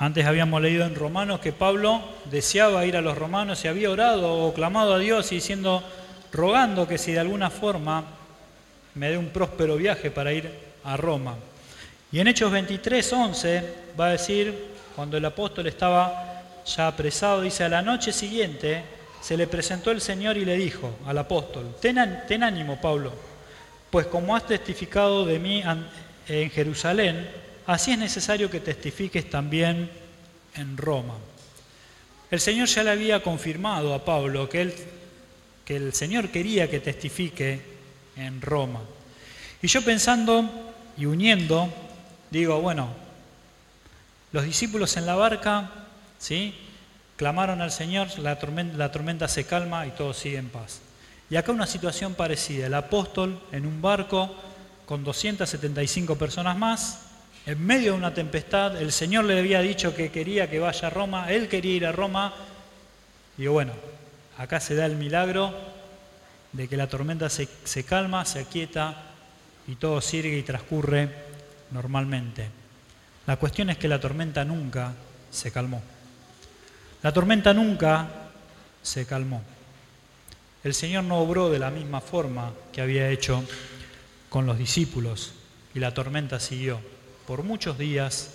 Antes 0.00 0.24
habíamos 0.24 0.62
leído 0.62 0.86
en 0.86 0.94
Romanos 0.94 1.40
que 1.40 1.52
Pablo 1.52 2.00
deseaba 2.24 2.86
ir 2.86 2.96
a 2.96 3.02
los 3.02 3.18
romanos 3.18 3.62
y 3.62 3.68
había 3.68 3.90
orado 3.90 4.32
o 4.32 4.54
clamado 4.54 4.94
a 4.94 4.98
Dios 4.98 5.30
y 5.30 5.34
diciendo, 5.34 5.82
rogando 6.32 6.88
que 6.88 6.96
si 6.96 7.12
de 7.12 7.20
alguna 7.20 7.50
forma 7.50 8.04
me 8.94 9.10
dé 9.10 9.18
un 9.18 9.28
próspero 9.28 9.76
viaje 9.76 10.10
para 10.10 10.32
ir 10.32 10.50
a 10.84 10.96
Roma. 10.96 11.34
Y 12.10 12.18
en 12.18 12.28
Hechos 12.28 12.50
23, 12.50 13.12
11 13.12 13.74
va 14.00 14.06
a 14.06 14.12
decir, 14.12 14.70
cuando 14.96 15.18
el 15.18 15.24
apóstol 15.26 15.66
estaba 15.66 16.44
ya 16.64 16.86
apresado, 16.86 17.42
dice, 17.42 17.64
a 17.64 17.68
la 17.68 17.82
noche 17.82 18.10
siguiente 18.10 18.82
se 19.20 19.36
le 19.36 19.48
presentó 19.48 19.90
el 19.90 20.00
Señor 20.00 20.38
y 20.38 20.46
le 20.46 20.56
dijo 20.56 20.96
al 21.06 21.18
apóstol, 21.18 21.76
ten, 21.78 22.22
ten 22.26 22.42
ánimo, 22.42 22.80
Pablo, 22.80 23.12
pues 23.90 24.06
como 24.06 24.34
has 24.34 24.46
testificado 24.46 25.26
de 25.26 25.38
mí 25.38 25.62
en 26.26 26.48
Jerusalén, 26.48 27.49
así 27.70 27.92
es 27.92 27.98
necesario 27.98 28.50
que 28.50 28.58
testifiques 28.58 29.30
también 29.30 29.88
en 30.56 30.76
Roma. 30.76 31.14
El 32.28 32.40
Señor 32.40 32.66
ya 32.66 32.82
le 32.82 32.90
había 32.90 33.22
confirmado 33.22 33.94
a 33.94 34.04
Pablo 34.04 34.48
que, 34.48 34.74
el 35.66 35.94
Señor 35.94 36.30
quería 36.30 36.68
que 36.68 36.80
testifique 36.80 37.60
en 38.16 38.42
Roma. 38.42 38.80
Y 39.62 39.68
yo 39.68 39.84
pensando 39.84 40.72
y 40.96 41.06
uniendo, 41.06 41.72
digo, 42.32 42.60
bueno, 42.60 42.88
los 44.32 44.44
discípulos 44.44 44.96
en 44.96 45.06
la 45.06 45.14
barca, 45.14 45.70
¿sí? 46.18 46.56
Clamaron 47.16 47.60
al 47.62 47.70
Señor, 47.70 48.18
la 48.18 48.36
tormenta, 48.40 48.76
la 48.76 48.90
tormenta 48.90 49.28
se 49.28 49.44
calma 49.44 49.86
y 49.86 49.90
todo 49.90 50.12
sigue 50.12 50.38
en 50.38 50.48
paz. 50.48 50.80
Y 51.28 51.36
acá 51.36 51.52
una 51.52 51.68
situación 51.68 52.14
parecida, 52.14 52.66
el 52.66 52.74
apóstol 52.74 53.40
en 53.52 53.64
un 53.64 53.80
barco 53.80 54.34
con 54.86 55.04
275 55.04 56.16
personas 56.18 56.56
más, 56.56 57.09
en 57.46 57.66
medio 57.66 57.92
de 57.92 57.98
una 57.98 58.14
tempestad, 58.14 58.80
el 58.80 58.92
Señor 58.92 59.24
le 59.24 59.38
había 59.38 59.60
dicho 59.60 59.94
que 59.94 60.10
quería 60.10 60.50
que 60.50 60.58
vaya 60.58 60.88
a 60.88 60.90
Roma, 60.90 61.32
él 61.32 61.48
quería 61.48 61.74
ir 61.74 61.86
a 61.86 61.92
Roma, 61.92 62.34
y 63.38 63.46
bueno, 63.46 63.72
acá 64.36 64.60
se 64.60 64.74
da 64.74 64.86
el 64.86 64.96
milagro 64.96 65.54
de 66.52 66.68
que 66.68 66.76
la 66.76 66.88
tormenta 66.88 67.30
se, 67.30 67.48
se 67.64 67.84
calma, 67.84 68.24
se 68.24 68.40
aquieta 68.40 69.02
y 69.66 69.76
todo 69.76 70.00
sigue 70.00 70.36
y 70.36 70.42
transcurre 70.42 71.08
normalmente. 71.70 72.48
La 73.26 73.36
cuestión 73.36 73.70
es 73.70 73.78
que 73.78 73.88
la 73.88 74.00
tormenta 74.00 74.44
nunca 74.44 74.92
se 75.30 75.50
calmó. 75.50 75.82
La 77.02 77.12
tormenta 77.12 77.54
nunca 77.54 78.08
se 78.82 79.06
calmó. 79.06 79.42
El 80.62 80.74
Señor 80.74 81.04
no 81.04 81.18
obró 81.18 81.48
de 81.48 81.58
la 81.58 81.70
misma 81.70 82.00
forma 82.00 82.52
que 82.72 82.82
había 82.82 83.08
hecho 83.08 83.42
con 84.28 84.44
los 84.44 84.58
discípulos 84.58 85.32
y 85.74 85.78
la 85.78 85.94
tormenta 85.94 86.38
siguió 86.38 86.80
por 87.30 87.44
muchos 87.44 87.78
días 87.78 88.30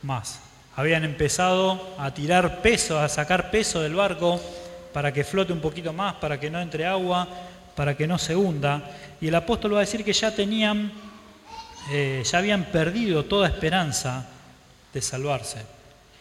más. 0.00 0.40
Habían 0.74 1.04
empezado 1.04 1.94
a 1.98 2.14
tirar 2.14 2.62
peso, 2.62 2.98
a 2.98 3.06
sacar 3.06 3.50
peso 3.50 3.82
del 3.82 3.94
barco 3.94 4.40
para 4.94 5.12
que 5.12 5.22
flote 5.22 5.52
un 5.52 5.60
poquito 5.60 5.92
más, 5.92 6.14
para 6.14 6.40
que 6.40 6.48
no 6.48 6.58
entre 6.58 6.86
agua, 6.86 7.28
para 7.76 7.94
que 7.94 8.06
no 8.06 8.16
se 8.16 8.34
hunda. 8.34 8.90
Y 9.20 9.28
el 9.28 9.34
apóstol 9.34 9.74
va 9.74 9.76
a 9.76 9.80
decir 9.80 10.02
que 10.02 10.14
ya 10.14 10.34
tenían, 10.34 10.90
eh, 11.90 12.22
ya 12.24 12.38
habían 12.38 12.64
perdido 12.64 13.26
toda 13.26 13.48
esperanza 13.48 14.26
de 14.94 15.02
salvarse. 15.02 15.58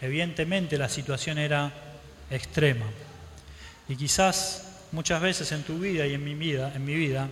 Evidentemente 0.01 0.77
la 0.77 0.89
situación 0.89 1.37
era 1.37 1.71
extrema. 2.29 2.87
Y 3.87 3.95
quizás 3.95 4.81
muchas 4.91 5.21
veces 5.21 5.49
en 5.53 5.63
tu 5.63 5.79
vida 5.79 6.05
y 6.05 6.13
en 6.13 6.25
mi 6.25 6.35
vida, 6.35 6.73
en 6.75 6.83
mi 6.83 6.95
vida, 6.95 7.29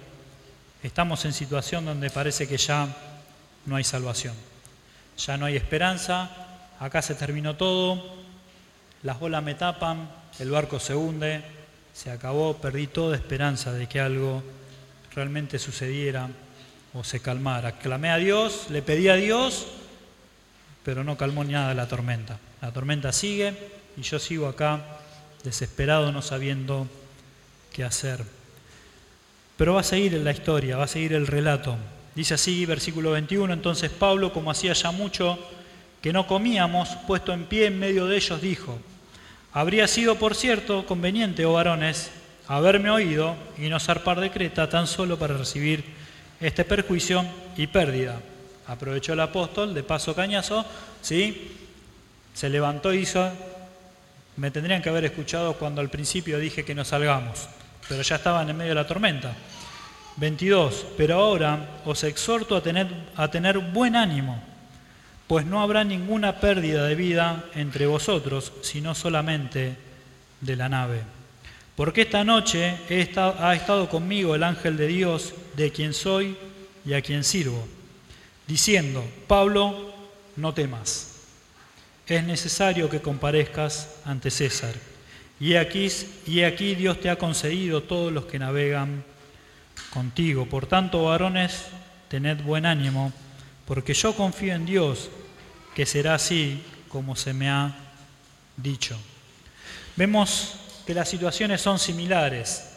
estamos 0.82 1.26
en 1.26 1.34
situación 1.34 1.84
donde 1.84 2.10
parece 2.10 2.48
que 2.48 2.56
ya 2.56 2.88
no 3.66 3.76
hay 3.76 3.84
salvación 3.84 4.55
ya 5.18 5.38
no 5.38 5.46
hay 5.46 5.56
esperanza, 5.56 6.30
acá 6.80 7.02
se 7.02 7.16
terminó 7.16 7.56
todo, 7.56 8.16
las 9.04 9.20
bolas 9.20 9.44
me 9.44 9.56
tapan, 9.56 10.10
el 10.40 10.50
barco 10.50 10.80
se 10.80 10.96
hunde, 10.96 11.44
se 11.94 12.12
acabó, 12.12 12.58
perdí 12.58 12.88
toda 12.88 13.16
esperanza 13.16 13.72
de 13.72 13.88
que 13.88 14.00
algo 14.00 14.44
realmente 15.14 15.60
sucediera 15.60 16.28
o 16.94 17.04
se 17.04 17.22
calmara. 17.22 17.74
Clamé 17.74 18.10
a 18.10 18.18
Dios, 18.18 18.68
le 18.70 18.82
pedí 18.82 19.08
a 19.08 19.16
Dios, 19.16 19.68
pero 20.84 21.04
no 21.04 21.18
calmó 21.18 21.44
nada 21.44 21.74
la 21.74 21.88
tormenta. 21.88 22.40
La 22.62 22.72
tormenta 22.72 23.12
sigue 23.12 23.54
y 23.98 24.02
yo 24.02 24.20
sigo 24.20 24.48
acá 24.48 24.82
desesperado, 25.44 26.12
no 26.12 26.22
sabiendo 26.22 26.88
qué 27.72 27.84
hacer. 27.84 28.24
Pero 29.58 29.76
va 29.76 29.82
a 29.82 29.84
seguir 29.84 30.14
la 30.14 30.32
historia, 30.32 30.78
va 30.78 30.86
a 30.86 30.88
seguir 30.88 31.14
el 31.14 31.28
relato. 31.28 31.78
Dice 32.16 32.36
así, 32.36 32.66
versículo 32.66 33.12
21, 33.12 33.54
entonces 33.54 33.92
Pablo, 33.92 34.32
como 34.32 34.50
hacía 34.50 34.74
ya 34.74 34.92
mucho 34.92 35.38
que 36.02 36.14
no 36.14 36.26
comíamos, 36.26 36.90
puesto 37.08 37.34
en 37.34 37.46
pie 37.46 37.66
en 37.66 37.78
medio 37.78 38.08
de 38.08 38.16
ellos, 38.16 38.42
dijo, 38.42 38.80
habría 39.52 39.88
sido, 39.88 40.16
por 40.16 40.34
cierto, 40.34 40.86
conveniente, 40.86 41.46
oh 41.46 41.54
varones, 41.54 42.12
haberme 42.48 42.90
oído 42.90 43.36
y 43.58 43.68
no 43.70 43.80
zarpar 43.80 44.22
de 44.22 44.32
Creta 44.32 44.70
tan 44.70 44.88
solo 44.88 45.20
para 45.20 45.36
recibir 45.38 45.84
este 46.40 46.64
perjuicio 46.64 47.26
y 47.58 47.68
pérdida. 47.68 48.22
Aprovechó 48.68 49.14
el 49.14 49.20
apóstol, 49.20 49.74
de 49.74 49.84
paso 49.84 50.16
cañazo, 50.16 50.66
¿sí? 51.02 51.52
se 52.36 52.50
levantó 52.50 52.94
y 52.94 53.00
hizo, 53.00 53.32
me 54.36 54.52
tendrían 54.52 54.82
que 54.82 54.90
haber 54.90 55.06
escuchado 55.06 55.54
cuando 55.54 55.82
al 55.82 55.90
principio 55.90 56.38
dije 56.38 56.66
que 56.66 56.76
no 56.76 56.84
salgamos, 56.84 57.48
pero 57.88 58.02
ya 58.02 58.18
estaban 58.18 58.50
en 58.50 58.58
medio 58.58 58.72
de 58.72 58.76
la 58.76 58.88
tormenta. 58.88 59.34
22. 60.18 60.86
Pero 60.98 61.16
ahora 61.16 61.82
os 61.86 62.04
exhorto 62.04 62.56
a 62.56 62.62
tener, 62.62 62.88
a 63.16 63.30
tener 63.30 63.60
buen 63.60 63.96
ánimo, 63.96 64.42
pues 65.28 65.46
no 65.46 65.62
habrá 65.62 65.84
ninguna 65.84 66.40
pérdida 66.40 66.86
de 66.86 66.96
vida 66.96 67.46
entre 67.56 67.88
vosotros, 67.88 68.54
sino 68.62 68.94
solamente 68.94 69.76
de 70.42 70.56
la 70.56 70.70
nave. 70.70 71.02
Porque 71.76 72.04
esta 72.04 72.24
noche 72.24 72.78
ha 73.18 73.54
estado 73.54 73.90
conmigo 73.90 74.36
el 74.36 74.44
ángel 74.44 74.78
de 74.78 74.88
Dios, 74.88 75.34
de 75.56 75.72
quien 75.72 75.94
soy 75.94 76.38
y 76.86 76.94
a 76.94 77.02
quien 77.02 77.24
sirvo, 77.24 77.68
diciendo, 78.48 79.04
Pablo, 79.28 79.94
no 80.36 80.54
temas, 80.54 81.16
es 82.08 82.24
necesario 82.24 82.90
que 82.90 83.02
comparezcas 83.02 83.90
ante 84.06 84.30
César. 84.30 84.76
Y 85.40 85.56
aquí, 85.56 85.90
y 86.28 86.44
aquí 86.44 86.76
Dios 86.76 87.00
te 87.02 87.10
ha 87.10 87.18
concedido 87.18 87.84
todos 87.84 88.14
los 88.14 88.26
que 88.26 88.40
navegan 88.40 89.04
contigo. 89.96 90.46
Por 90.46 90.68
tanto, 90.68 91.06
varones, 91.06 91.68
tened 92.10 92.44
buen 92.44 92.66
ánimo, 92.66 93.14
porque 93.66 93.94
yo 93.94 94.14
confío 94.14 94.54
en 94.54 94.66
Dios, 94.66 95.10
que 95.74 95.86
será 95.86 96.16
así 96.16 96.62
como 96.90 97.16
se 97.16 97.34
me 97.34 97.50
ha 97.50 97.74
dicho. 98.58 98.98
Vemos 99.96 100.58
que 100.86 100.94
las 100.94 101.08
situaciones 101.08 101.62
son 101.62 101.80
similares, 101.80 102.68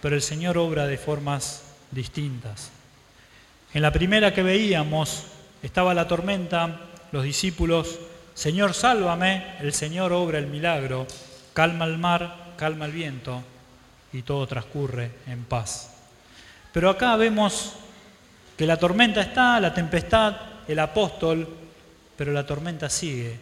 pero 0.00 0.16
el 0.16 0.22
Señor 0.22 0.56
obra 0.56 0.86
de 0.86 0.96
formas 0.96 1.62
distintas. 1.90 2.70
En 3.74 3.82
la 3.82 3.92
primera 3.92 4.32
que 4.32 4.42
veíamos 4.42 5.24
estaba 5.62 5.92
la 5.92 6.08
tormenta, 6.08 6.80
los 7.12 7.22
discípulos, 7.22 7.98
Señor, 8.32 8.72
sálvame, 8.72 9.56
el 9.60 9.74
Señor 9.74 10.12
obra 10.12 10.38
el 10.38 10.46
milagro, 10.46 11.06
calma 11.52 11.84
el 11.84 11.98
mar, 11.98 12.54
calma 12.56 12.86
el 12.86 12.92
viento 12.92 13.42
y 14.14 14.22
todo 14.22 14.46
transcurre 14.46 15.10
en 15.26 15.44
paz. 15.44 15.95
Pero 16.76 16.90
acá 16.90 17.16
vemos 17.16 17.72
que 18.54 18.66
la 18.66 18.76
tormenta 18.76 19.22
está, 19.22 19.58
la 19.60 19.72
tempestad, 19.72 20.36
el 20.68 20.78
apóstol, 20.78 21.48
pero 22.18 22.32
la 22.32 22.44
tormenta 22.44 22.90
sigue. 22.90 23.40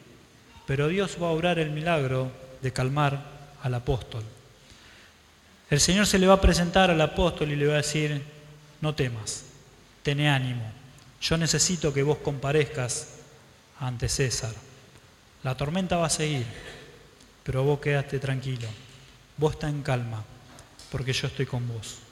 Pero 0.64 0.86
Dios 0.86 1.16
va 1.20 1.26
a 1.26 1.30
obrar 1.30 1.58
el 1.58 1.70
milagro 1.70 2.30
de 2.62 2.72
calmar 2.72 3.20
al 3.60 3.74
apóstol. 3.74 4.22
El 5.68 5.80
Señor 5.80 6.06
se 6.06 6.20
le 6.20 6.28
va 6.28 6.34
a 6.34 6.40
presentar 6.40 6.92
al 6.92 7.00
apóstol 7.00 7.50
y 7.50 7.56
le 7.56 7.66
va 7.66 7.74
a 7.74 7.78
decir, 7.78 8.22
no 8.80 8.94
temas, 8.94 9.46
tené 10.04 10.30
ánimo, 10.30 10.70
yo 11.20 11.36
necesito 11.36 11.92
que 11.92 12.04
vos 12.04 12.18
comparezcas 12.18 13.16
ante 13.80 14.08
César. 14.08 14.54
La 15.42 15.56
tormenta 15.56 15.96
va 15.96 16.06
a 16.06 16.10
seguir, 16.10 16.46
pero 17.42 17.64
vos 17.64 17.80
quedaste 17.80 18.20
tranquilo, 18.20 18.68
vos 19.36 19.54
está 19.54 19.68
en 19.68 19.82
calma, 19.82 20.22
porque 20.92 21.12
yo 21.12 21.26
estoy 21.26 21.46
con 21.46 21.66
vos. 21.66 22.03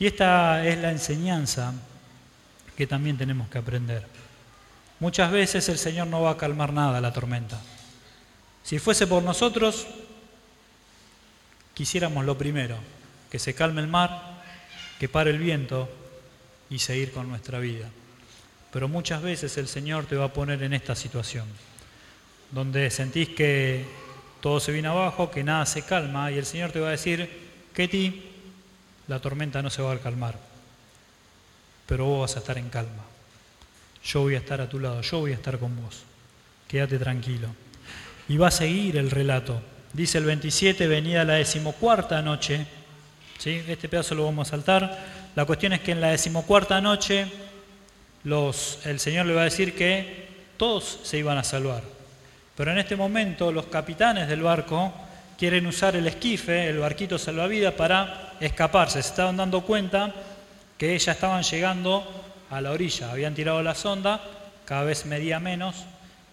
Y 0.00 0.06
esta 0.06 0.66
es 0.66 0.78
la 0.78 0.90
enseñanza 0.90 1.74
que 2.74 2.86
también 2.86 3.18
tenemos 3.18 3.50
que 3.50 3.58
aprender. 3.58 4.02
Muchas 4.98 5.30
veces 5.30 5.68
el 5.68 5.76
Señor 5.76 6.06
no 6.06 6.22
va 6.22 6.30
a 6.30 6.36
calmar 6.38 6.72
nada 6.72 7.02
la 7.02 7.12
tormenta. 7.12 7.60
Si 8.62 8.78
fuese 8.78 9.06
por 9.06 9.22
nosotros, 9.22 9.86
quisiéramos 11.74 12.24
lo 12.24 12.38
primero, 12.38 12.76
que 13.30 13.38
se 13.38 13.54
calme 13.54 13.82
el 13.82 13.88
mar, 13.88 14.40
que 14.98 15.10
pare 15.10 15.30
el 15.30 15.38
viento 15.38 15.86
y 16.70 16.78
seguir 16.78 17.12
con 17.12 17.28
nuestra 17.28 17.58
vida. 17.58 17.86
Pero 18.72 18.88
muchas 18.88 19.20
veces 19.20 19.58
el 19.58 19.68
Señor 19.68 20.06
te 20.06 20.16
va 20.16 20.26
a 20.26 20.32
poner 20.32 20.62
en 20.62 20.72
esta 20.72 20.94
situación, 20.94 21.44
donde 22.52 22.90
sentís 22.90 23.28
que 23.28 23.84
todo 24.40 24.60
se 24.60 24.72
viene 24.72 24.88
abajo, 24.88 25.30
que 25.30 25.44
nada 25.44 25.66
se 25.66 25.82
calma, 25.82 26.30
y 26.30 26.38
el 26.38 26.46
Señor 26.46 26.72
te 26.72 26.80
va 26.80 26.88
a 26.88 26.92
decir, 26.92 27.28
Ketty, 27.74 28.29
la 29.10 29.18
tormenta 29.18 29.60
no 29.60 29.70
se 29.70 29.82
va 29.82 29.92
a 29.92 29.98
calmar, 29.98 30.36
pero 31.84 32.04
vos 32.04 32.20
vas 32.20 32.36
a 32.36 32.38
estar 32.38 32.56
en 32.56 32.68
calma. 32.68 33.02
Yo 34.04 34.20
voy 34.20 34.36
a 34.36 34.38
estar 34.38 34.60
a 34.60 34.68
tu 34.68 34.78
lado, 34.78 35.00
yo 35.00 35.18
voy 35.18 35.32
a 35.32 35.34
estar 35.34 35.58
con 35.58 35.74
vos. 35.82 36.04
Quédate 36.68 36.96
tranquilo. 36.96 37.48
Y 38.28 38.36
va 38.36 38.46
a 38.46 38.52
seguir 38.52 38.96
el 38.96 39.10
relato. 39.10 39.60
Dice 39.92 40.18
el 40.18 40.26
27, 40.26 40.86
venida 40.86 41.24
la 41.24 41.34
decimocuarta 41.34 42.22
noche. 42.22 42.64
¿sí? 43.36 43.64
Este 43.66 43.88
pedazo 43.88 44.14
lo 44.14 44.26
vamos 44.26 44.46
a 44.46 44.52
saltar. 44.52 44.96
La 45.34 45.44
cuestión 45.44 45.72
es 45.72 45.80
que 45.80 45.90
en 45.90 46.00
la 46.00 46.12
decimocuarta 46.12 46.80
noche 46.80 47.26
el 48.24 49.00
Señor 49.00 49.26
le 49.26 49.34
va 49.34 49.40
a 49.40 49.44
decir 49.44 49.74
que 49.74 50.28
todos 50.56 51.00
se 51.02 51.18
iban 51.18 51.36
a 51.36 51.42
salvar. 51.42 51.82
Pero 52.56 52.70
en 52.70 52.78
este 52.78 52.94
momento 52.94 53.50
los 53.50 53.66
capitanes 53.66 54.28
del 54.28 54.42
barco 54.42 54.94
quieren 55.36 55.66
usar 55.66 55.96
el 55.96 56.06
esquife, 56.06 56.68
el 56.68 56.78
barquito 56.78 57.18
salvavidas, 57.18 57.74
para 57.74 58.29
escaparse. 58.40 59.02
Se 59.02 59.10
estaban 59.10 59.36
dando 59.36 59.62
cuenta 59.62 60.12
que 60.78 60.98
ya 60.98 61.12
estaban 61.12 61.42
llegando 61.42 62.06
a 62.50 62.60
la 62.60 62.72
orilla, 62.72 63.12
habían 63.12 63.34
tirado 63.34 63.62
la 63.62 63.74
sonda, 63.74 64.20
cada 64.64 64.84
vez 64.84 65.06
medía 65.06 65.38
menos, 65.38 65.84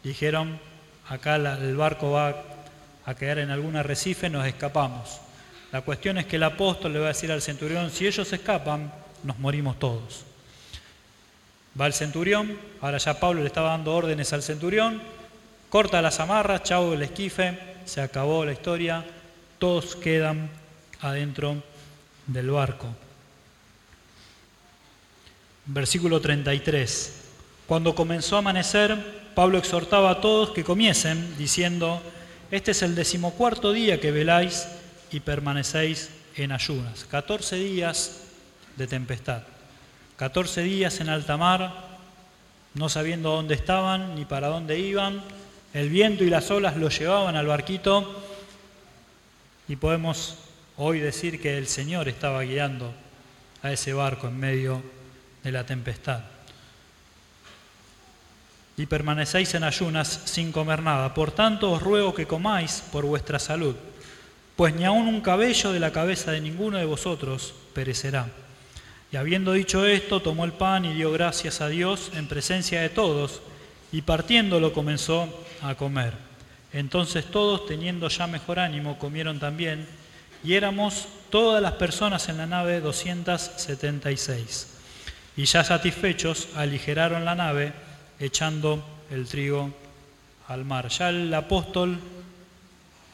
dijeron, 0.03 0.59
acá 1.09 1.35
el 1.35 1.75
barco 1.75 2.11
va 2.11 2.43
a 3.05 3.15
quedar 3.15 3.39
en 3.39 3.51
algún 3.51 3.75
arrecife, 3.75 4.29
nos 4.29 4.47
escapamos. 4.47 5.19
La 5.71 5.81
cuestión 5.81 6.17
es 6.17 6.25
que 6.25 6.37
el 6.37 6.43
apóstol 6.43 6.93
le 6.93 6.99
va 6.99 7.05
a 7.05 7.09
decir 7.09 7.31
al 7.31 7.41
centurión, 7.41 7.91
si 7.91 8.07
ellos 8.07 8.31
escapan, 8.31 8.91
nos 9.23 9.37
morimos 9.37 9.77
todos. 9.79 10.23
Va 11.79 11.85
el 11.85 11.93
centurión, 11.93 12.57
ahora 12.81 12.97
ya 12.97 13.19
Pablo 13.19 13.41
le 13.41 13.47
estaba 13.47 13.71
dando 13.71 13.93
órdenes 13.93 14.33
al 14.33 14.41
centurión, 14.41 15.01
corta 15.69 16.01
las 16.01 16.19
amarras, 16.19 16.63
chau 16.63 16.93
el 16.93 17.03
esquife, 17.03 17.59
se 17.85 18.01
acabó 18.01 18.45
la 18.45 18.53
historia, 18.53 19.05
todos 19.59 19.95
quedan 19.95 20.49
adentro 21.01 21.61
del 22.27 22.51
barco. 22.51 22.87
Versículo 25.65 26.21
33. 26.21 27.23
Cuando 27.65 27.95
comenzó 27.95 28.35
a 28.35 28.39
amanecer, 28.39 29.31
Pablo 29.35 29.57
exhortaba 29.57 30.11
a 30.11 30.21
todos 30.21 30.51
que 30.51 30.63
comiesen, 30.63 31.37
diciendo, 31.37 32.01
este 32.51 32.71
es 32.71 32.81
el 32.81 32.95
decimocuarto 32.95 33.73
día 33.73 33.99
que 33.99 34.11
veláis 34.11 34.67
y 35.11 35.19
permanecéis 35.19 36.09
en 36.35 36.51
ayunas. 36.51 37.05
14 37.05 37.57
días 37.57 38.23
de 38.77 38.87
tempestad. 38.87 39.43
14 40.17 40.63
días 40.63 40.99
en 40.99 41.09
alta 41.09 41.37
mar, 41.37 41.87
no 42.73 42.89
sabiendo 42.89 43.31
dónde 43.31 43.55
estaban 43.55 44.15
ni 44.15 44.25
para 44.25 44.47
dónde 44.47 44.79
iban, 44.79 45.21
el 45.73 45.89
viento 45.89 46.23
y 46.23 46.29
las 46.29 46.49
olas 46.49 46.77
lo 46.77 46.89
llevaban 46.89 47.35
al 47.35 47.47
barquito 47.47 48.23
y 49.67 49.75
podemos 49.75 50.37
hoy 50.77 50.99
decir 50.99 51.41
que 51.41 51.57
el 51.57 51.67
Señor 51.67 52.07
estaba 52.07 52.43
guiando 52.43 52.93
a 53.61 53.71
ese 53.71 53.93
barco 53.93 54.27
en 54.27 54.39
medio 54.39 54.81
de 55.43 55.51
la 55.51 55.65
tempestad. 55.65 56.21
Y 58.77 58.85
permanecéis 58.85 59.55
en 59.55 59.63
ayunas 59.63 60.21
sin 60.25 60.51
comer 60.51 60.83
nada. 60.83 61.13
Por 61.13 61.31
tanto 61.31 61.71
os 61.71 61.81
ruego 61.81 62.13
que 62.13 62.27
comáis 62.27 62.83
por 62.91 63.05
vuestra 63.05 63.39
salud, 63.39 63.75
pues 64.55 64.73
ni 64.75 64.85
aun 64.85 65.07
un 65.07 65.21
cabello 65.21 65.71
de 65.71 65.79
la 65.79 65.91
cabeza 65.91 66.31
de 66.31 66.41
ninguno 66.41 66.77
de 66.77 66.85
vosotros 66.85 67.53
perecerá. 67.73 68.27
Y 69.11 69.15
habiendo 69.15 69.53
dicho 69.53 69.85
esto, 69.85 70.21
tomó 70.21 70.45
el 70.45 70.53
pan 70.53 70.85
y 70.85 70.93
dio 70.93 71.11
gracias 71.11 71.61
a 71.61 71.69
Dios 71.69 72.11
en 72.13 72.27
presencia 72.27 72.81
de 72.81 72.89
todos, 72.89 73.41
y 73.91 74.01
partiéndolo 74.01 74.73
comenzó 74.73 75.27
a 75.61 75.75
comer. 75.75 76.13
Entonces 76.73 77.25
todos, 77.25 77.65
teniendo 77.65 78.09
ya 78.09 78.27
mejor 78.27 78.59
ánimo, 78.59 78.99
comieron 78.99 79.39
también, 79.39 79.87
y 80.43 80.53
éramos 80.53 81.07
todas 81.29 81.61
las 81.61 81.73
personas 81.73 82.29
en 82.29 82.37
la 82.37 82.45
nave 82.45 82.79
276. 82.79 84.67
Y 85.35 85.45
ya 85.45 85.63
satisfechos, 85.63 86.49
aligeraron 86.55 87.25
la 87.25 87.35
nave, 87.35 87.73
echando 88.19 88.83
el 89.11 89.27
trigo 89.27 89.73
al 90.47 90.65
mar. 90.65 90.87
Ya 90.89 91.09
el 91.09 91.33
apóstol 91.33 91.99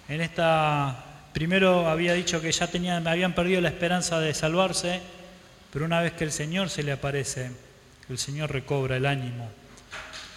en 0.08 0.22
esta 0.22 1.06
primero 1.34 1.90
había 1.90 2.14
dicho 2.14 2.40
que 2.40 2.52
ya 2.52 2.68
tenían, 2.68 3.08
habían 3.08 3.34
perdido 3.34 3.60
la 3.60 3.70
esperanza 3.70 4.20
de 4.20 4.34
salvarse, 4.34 5.02
pero 5.72 5.86
una 5.86 6.00
vez 6.02 6.14
que 6.14 6.24
el 6.24 6.32
Señor 6.32 6.70
se 6.70 6.84
le 6.84 6.92
aparece, 6.92 7.52
el 8.08 8.18
Señor 8.18 8.52
recobra 8.52 8.98
el 8.98 9.06
ánimo, 9.06 9.50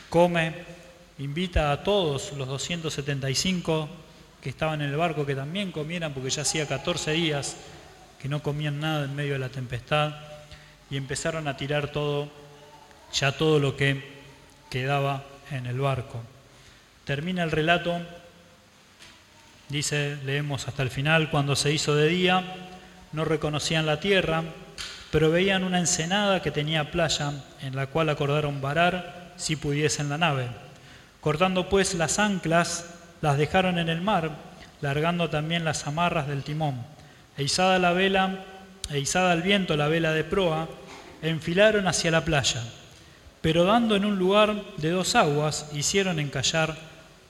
come 0.09 0.55
invita 1.19 1.73
a 1.73 1.83
todos 1.83 2.33
los 2.33 2.49
275 2.49 3.89
que 4.47 4.51
estaban 4.51 4.81
en 4.81 4.91
el 4.91 4.97
barco 4.97 5.27
que 5.27 5.35
también 5.35 5.73
comieran, 5.73 6.15
porque 6.15 6.31
ya 6.31 6.43
hacía 6.43 6.69
14 6.69 7.11
días 7.11 7.57
que 8.23 8.29
no 8.29 8.45
comían 8.45 8.79
nada 8.79 9.07
en 9.07 9.17
medio 9.17 9.33
de 9.33 9.41
la 9.41 9.49
tempestad, 9.49 10.15
y 10.89 10.97
empezaron 10.97 11.49
a 11.49 11.57
tirar 11.57 11.91
todo, 11.91 12.29
ya 13.13 13.33
todo 13.33 13.59
lo 13.59 13.77
que 13.77 14.05
quedaba 14.71 15.25
en 15.51 15.67
el 15.67 15.81
barco. 15.81 16.23
Termina 17.05 17.43
el 17.43 17.51
relato, 17.51 18.01
dice, 19.69 20.17
leemos 20.25 20.69
hasta 20.69 20.85
el 20.85 20.91
final, 20.91 21.29
cuando 21.29 21.57
se 21.57 21.73
hizo 21.73 21.97
de 21.97 22.07
día, 22.07 22.45
no 23.11 23.25
reconocían 23.25 23.85
la 23.85 23.99
tierra, 23.99 24.45
pero 25.11 25.33
veían 25.33 25.65
una 25.65 25.81
ensenada 25.81 26.41
que 26.41 26.53
tenía 26.53 26.93
playa, 26.93 27.33
en 27.63 27.75
la 27.75 27.89
cual 27.89 28.11
acordaron 28.11 28.61
varar 28.61 29.33
si 29.37 29.57
pudiesen 29.57 30.09
la 30.09 30.19
nave 30.19 30.67
Cortando 31.27 31.69
pues 31.69 31.95
las 31.95 32.21
anclas, 32.21 32.85
las 33.27 33.39
dejaron 33.39 33.81
en 33.81 33.89
el 33.89 34.01
mar, 34.01 34.31
largando 34.81 35.29
también 35.29 35.65
las 35.65 35.85
amarras 35.89 36.29
del 36.29 36.45
timón. 36.45 36.77
E 37.37 37.43
izada 37.43 37.81
la 37.81 37.93
vela, 37.93 38.45
e 38.89 39.01
izada 39.01 39.33
al 39.33 39.43
viento 39.43 39.77
la 39.77 39.89
vela 39.89 40.13
de 40.13 40.23
proa, 40.23 40.69
enfilaron 41.23 41.89
hacia 41.89 42.13
la 42.13 42.25
playa. 42.25 42.63
Pero 43.43 43.65
dando 43.65 43.97
en 43.97 44.05
un 44.05 44.17
lugar 44.17 44.55
de 44.77 44.91
dos 44.91 45.17
aguas, 45.17 45.71
hicieron 45.73 46.21
encallar 46.21 46.77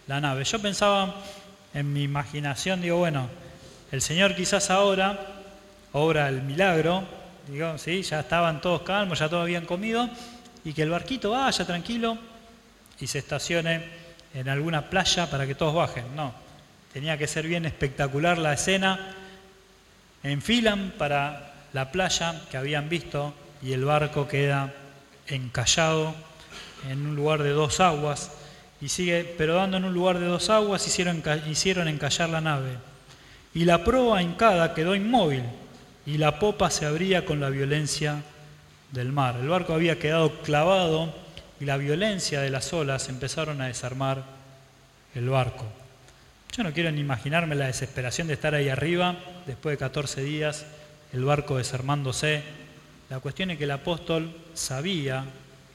la 0.06 0.20
nave. 0.20 0.44
Yo 0.44 0.60
pensaba 0.60 1.14
en 1.72 1.90
mi 1.90 2.02
imaginación, 2.02 2.82
digo, 2.82 2.98
bueno, 2.98 3.30
el 3.90 4.02
Señor 4.02 4.34
quizás 4.34 4.68
ahora 4.68 5.18
obra 5.92 6.28
el 6.28 6.42
milagro, 6.42 7.04
digo, 7.48 7.78
sí, 7.78 8.02
ya 8.02 8.20
estaban 8.20 8.60
todos 8.60 8.82
calmos, 8.82 9.18
ya 9.18 9.30
todos 9.30 9.44
habían 9.44 9.64
comido, 9.64 10.10
y 10.62 10.74
que 10.74 10.82
el 10.82 10.90
barquito 10.90 11.30
vaya 11.30 11.64
tranquilo 11.64 12.18
y 13.00 13.06
se 13.06 13.20
estacione 13.20 14.05
en 14.36 14.50
alguna 14.50 14.90
playa 14.90 15.30
para 15.30 15.46
que 15.46 15.54
todos 15.54 15.74
bajen. 15.74 16.04
No, 16.14 16.34
tenía 16.92 17.16
que 17.16 17.26
ser 17.26 17.46
bien 17.46 17.64
espectacular 17.64 18.36
la 18.36 18.52
escena. 18.52 19.14
Enfilan 20.22 20.92
para 20.98 21.54
la 21.72 21.90
playa 21.90 22.42
que 22.50 22.58
habían 22.58 22.90
visto 22.90 23.32
y 23.62 23.72
el 23.72 23.86
barco 23.86 24.28
queda 24.28 24.74
encallado 25.26 26.14
en 26.90 27.06
un 27.06 27.16
lugar 27.16 27.42
de 27.42 27.50
dos 27.50 27.80
aguas 27.80 28.30
y 28.82 28.90
sigue, 28.90 29.34
pero 29.38 29.54
dando 29.54 29.78
en 29.78 29.86
un 29.86 29.94
lugar 29.94 30.18
de 30.18 30.26
dos 30.26 30.50
aguas 30.50 30.86
hicieron, 30.86 31.22
hicieron 31.50 31.88
encallar 31.88 32.28
la 32.28 32.42
nave. 32.42 32.76
Y 33.54 33.64
la 33.64 33.84
proa 33.84 34.20
hincada 34.20 34.74
quedó 34.74 34.94
inmóvil 34.94 35.44
y 36.04 36.18
la 36.18 36.38
popa 36.38 36.68
se 36.68 36.84
abría 36.84 37.24
con 37.24 37.40
la 37.40 37.48
violencia 37.48 38.22
del 38.92 39.12
mar. 39.12 39.36
El 39.40 39.48
barco 39.48 39.72
había 39.72 39.98
quedado 39.98 40.30
clavado 40.42 41.25
y 41.60 41.64
la 41.64 41.76
violencia 41.76 42.40
de 42.40 42.50
las 42.50 42.72
olas 42.72 43.08
empezaron 43.08 43.60
a 43.60 43.66
desarmar 43.66 44.24
el 45.14 45.28
barco. 45.28 45.64
Yo 46.56 46.62
no 46.62 46.72
quiero 46.72 46.90
ni 46.90 47.00
imaginarme 47.00 47.54
la 47.54 47.66
desesperación 47.66 48.28
de 48.28 48.34
estar 48.34 48.54
ahí 48.54 48.68
arriba, 48.68 49.16
después 49.46 49.74
de 49.74 49.78
14 49.78 50.22
días, 50.22 50.66
el 51.12 51.24
barco 51.24 51.58
desarmándose. 51.58 52.42
La 53.10 53.20
cuestión 53.20 53.50
es 53.50 53.58
que 53.58 53.64
el 53.64 53.70
apóstol 53.70 54.34
sabía 54.54 55.24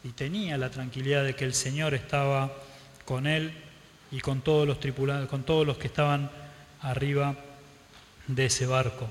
y 0.03 0.09
tenía 0.09 0.57
la 0.57 0.69
tranquilidad 0.69 1.23
de 1.23 1.35
que 1.35 1.45
el 1.45 1.53
Señor 1.53 1.93
estaba 1.93 2.51
con 3.05 3.27
él 3.27 3.51
y 4.11 4.19
con 4.19 4.41
todos 4.41 4.67
los 4.67 4.79
tripulados, 4.79 5.29
con 5.29 5.43
todos 5.43 5.65
los 5.65 5.77
que 5.77 5.87
estaban 5.87 6.29
arriba 6.81 7.35
de 8.27 8.45
ese 8.45 8.65
barco. 8.65 9.07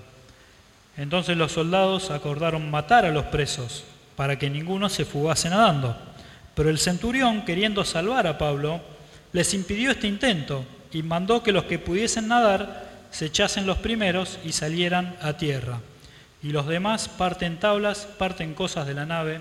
Entonces 0.96 1.36
los 1.36 1.52
soldados 1.52 2.10
acordaron 2.10 2.70
matar 2.70 3.04
a 3.04 3.10
los 3.10 3.24
presos 3.26 3.84
para 4.16 4.38
que 4.38 4.50
ninguno 4.50 4.88
se 4.88 5.04
fugase 5.04 5.48
nadando. 5.48 5.96
Pero 6.60 6.68
el 6.68 6.78
centurión, 6.78 7.46
queriendo 7.46 7.86
salvar 7.86 8.26
a 8.26 8.36
Pablo, 8.36 8.82
les 9.32 9.54
impidió 9.54 9.92
este 9.92 10.06
intento 10.06 10.62
y 10.92 11.02
mandó 11.02 11.42
que 11.42 11.52
los 11.52 11.64
que 11.64 11.78
pudiesen 11.78 12.28
nadar 12.28 13.06
se 13.10 13.24
echasen 13.24 13.64
los 13.64 13.78
primeros 13.78 14.38
y 14.44 14.52
salieran 14.52 15.16
a 15.22 15.38
tierra. 15.38 15.80
Y 16.42 16.50
los 16.50 16.66
demás 16.66 17.08
parten 17.08 17.58
tablas, 17.58 18.06
parten 18.18 18.52
cosas 18.52 18.86
de 18.86 18.92
la 18.92 19.06
nave, 19.06 19.40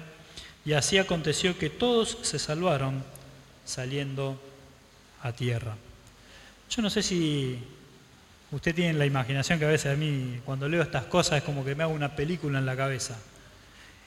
y 0.64 0.72
así 0.72 0.98
aconteció 0.98 1.58
que 1.58 1.70
todos 1.70 2.20
se 2.22 2.40
salvaron 2.40 3.04
saliendo 3.66 4.40
a 5.22 5.34
tierra. 5.34 5.76
Yo 6.70 6.82
no 6.82 6.90
sé 6.90 7.04
si 7.04 7.60
usted 8.50 8.74
tiene 8.74 8.98
la 8.98 9.06
imaginación 9.06 9.60
que 9.60 9.66
a 9.66 9.68
veces 9.68 9.92
a 9.92 9.98
mí 9.98 10.40
cuando 10.46 10.70
leo 10.70 10.82
estas 10.82 11.04
cosas 11.04 11.40
es 11.40 11.44
como 11.44 11.66
que 11.66 11.76
me 11.76 11.84
hago 11.84 11.92
una 11.92 12.16
película 12.16 12.60
en 12.60 12.66
la 12.66 12.78
cabeza. 12.78 13.18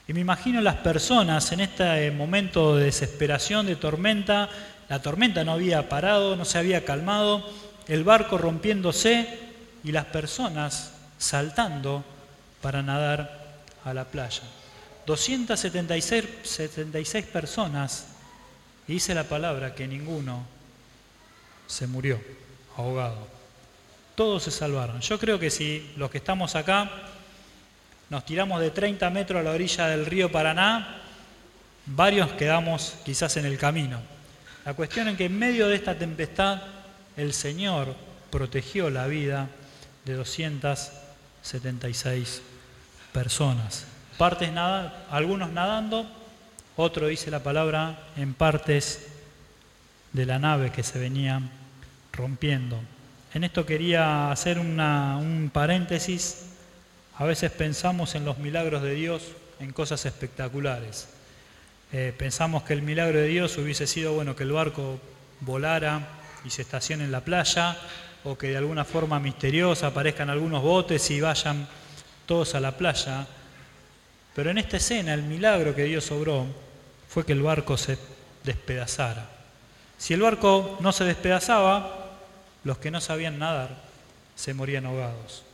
Y 0.07 0.13
me 0.13 0.19
imagino 0.19 0.59
las 0.59 0.77
personas 0.77 1.51
en 1.51 1.61
este 1.61 2.11
momento 2.11 2.75
de 2.75 2.85
desesperación, 2.85 3.65
de 3.65 3.77
tormenta, 3.77 4.49
la 4.89 5.01
tormenta 5.01 5.43
no 5.43 5.53
había 5.53 5.87
parado, 5.87 6.35
no 6.35 6.43
se 6.43 6.57
había 6.57 6.83
calmado, 6.83 7.49
el 7.87 8.03
barco 8.03 8.37
rompiéndose 8.37 9.39
y 9.83 9.91
las 9.91 10.05
personas 10.05 10.91
saltando 11.17 12.03
para 12.61 12.81
nadar 12.81 13.61
a 13.85 13.93
la 13.93 14.05
playa. 14.05 14.43
276 15.05 16.25
76 16.43 17.25
personas, 17.25 18.07
y 18.87 18.93
dice 18.93 19.13
la 19.15 19.23
palabra 19.23 19.73
que 19.73 19.87
ninguno 19.87 20.45
se 21.67 21.87
murió 21.87 22.21
ahogado. 22.77 23.27
Todos 24.15 24.43
se 24.43 24.51
salvaron. 24.51 25.01
Yo 25.01 25.17
creo 25.17 25.39
que 25.39 25.49
si 25.49 25.91
los 25.97 26.11
que 26.11 26.19
estamos 26.19 26.55
acá 26.55 26.91
nos 28.13 28.25
tiramos 28.25 28.61
de 28.61 28.69
30 28.69 29.09
metros 29.09 29.39
a 29.39 29.43
la 29.43 29.49
orilla 29.49 29.87
del 29.87 30.05
río 30.05 30.31
Paraná, 30.31 30.97
varios 31.87 32.31
quedamos 32.33 32.93
quizás 33.03 33.37
en 33.37 33.47
el 33.47 33.57
camino. 33.57 33.99
La 34.65 34.75
cuestión 34.75 35.07
es 35.07 35.17
que 35.17 35.25
en 35.25 35.39
medio 35.39 35.67
de 35.67 35.73
esta 35.73 35.95
tempestad 35.95 36.61
el 37.17 37.33
Señor 37.33 37.95
protegió 38.29 38.91
la 38.91 39.07
vida 39.07 39.47
de 40.05 40.13
276 40.13 42.43
personas. 43.11 43.87
Partes 44.19 44.53
nada, 44.53 45.07
algunos 45.09 45.49
nadando, 45.49 46.05
otro 46.75 47.07
dice 47.07 47.31
la 47.31 47.41
palabra 47.41 47.97
en 48.15 48.35
partes 48.35 49.07
de 50.11 50.27
la 50.27 50.37
nave 50.37 50.71
que 50.71 50.83
se 50.83 50.99
venía 50.99 51.41
rompiendo. 52.11 52.79
En 53.33 53.43
esto 53.43 53.65
quería 53.65 54.31
hacer 54.31 54.59
un 54.59 55.49
paréntesis. 55.51 56.52
A 57.23 57.25
veces 57.25 57.51
pensamos 57.51 58.15
en 58.15 58.25
los 58.25 58.37
milagros 58.37 58.83
de 58.83 58.95
Dios 58.95 59.23
en 59.61 59.71
cosas 59.71 60.05
espectaculares. 60.05 61.07
Eh, 61.93 62.13
pensamos 62.17 62.63
que 62.63 62.73
el 62.73 62.81
milagro 62.81 63.17
de 63.17 63.27
Dios 63.27 63.57
hubiese 63.57 63.87
sido 63.87 64.11
bueno 64.11 64.35
que 64.35 64.43
el 64.43 64.51
barco 64.51 64.99
volara 65.39 66.05
y 66.43 66.49
se 66.49 66.63
estacione 66.63 67.05
en 67.05 67.13
la 67.13 67.21
playa, 67.21 67.77
o 68.25 68.37
que 68.37 68.49
de 68.49 68.57
alguna 68.57 68.83
forma 68.83 69.21
misteriosa 69.21 69.87
aparezcan 69.87 70.29
algunos 70.29 70.61
botes 70.61 71.09
y 71.11 71.21
vayan 71.21 71.65
todos 72.25 72.55
a 72.55 72.59
la 72.59 72.75
playa. 72.75 73.25
Pero 74.35 74.51
en 74.51 74.57
esta 74.57 74.75
escena 74.75 75.13
el 75.13 75.23
milagro 75.23 75.73
que 75.73 75.85
Dios 75.85 76.11
obró 76.11 76.45
fue 77.07 77.25
que 77.25 77.31
el 77.31 77.41
barco 77.41 77.77
se 77.77 77.97
despedazara. 78.43 79.29
Si 79.97 80.13
el 80.13 80.19
barco 80.19 80.77
no 80.81 80.91
se 80.91 81.05
despedazaba, 81.05 82.17
los 82.65 82.79
que 82.79 82.91
no 82.91 82.99
sabían 82.99 83.39
nadar 83.39 83.77
se 84.35 84.53
morían 84.53 84.85
ahogados. 84.87 85.45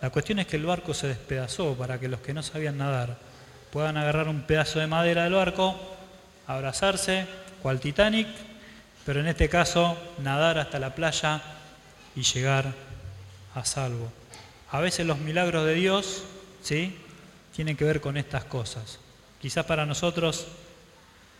La 0.00 0.10
cuestión 0.10 0.38
es 0.38 0.46
que 0.46 0.56
el 0.56 0.66
barco 0.66 0.94
se 0.94 1.08
despedazó 1.08 1.74
para 1.74 1.98
que 1.98 2.08
los 2.08 2.20
que 2.20 2.34
no 2.34 2.42
sabían 2.42 2.78
nadar 2.78 3.16
puedan 3.70 3.96
agarrar 3.96 4.28
un 4.28 4.42
pedazo 4.42 4.78
de 4.78 4.86
madera 4.86 5.24
del 5.24 5.34
barco, 5.34 5.76
abrazarse, 6.46 7.26
cual 7.62 7.80
Titanic, 7.80 8.28
pero 9.04 9.20
en 9.20 9.26
este 9.26 9.48
caso 9.48 9.96
nadar 10.18 10.58
hasta 10.58 10.78
la 10.78 10.94
playa 10.94 11.42
y 12.14 12.22
llegar 12.22 12.72
a 13.54 13.64
salvo. 13.64 14.10
A 14.70 14.80
veces 14.80 15.06
los 15.06 15.18
milagros 15.18 15.64
de 15.66 15.74
Dios, 15.74 16.24
¿sí? 16.62 16.96
Tienen 17.54 17.76
que 17.76 17.84
ver 17.84 18.00
con 18.00 18.16
estas 18.16 18.44
cosas. 18.44 18.98
Quizás 19.40 19.64
para 19.64 19.86
nosotros 19.86 20.46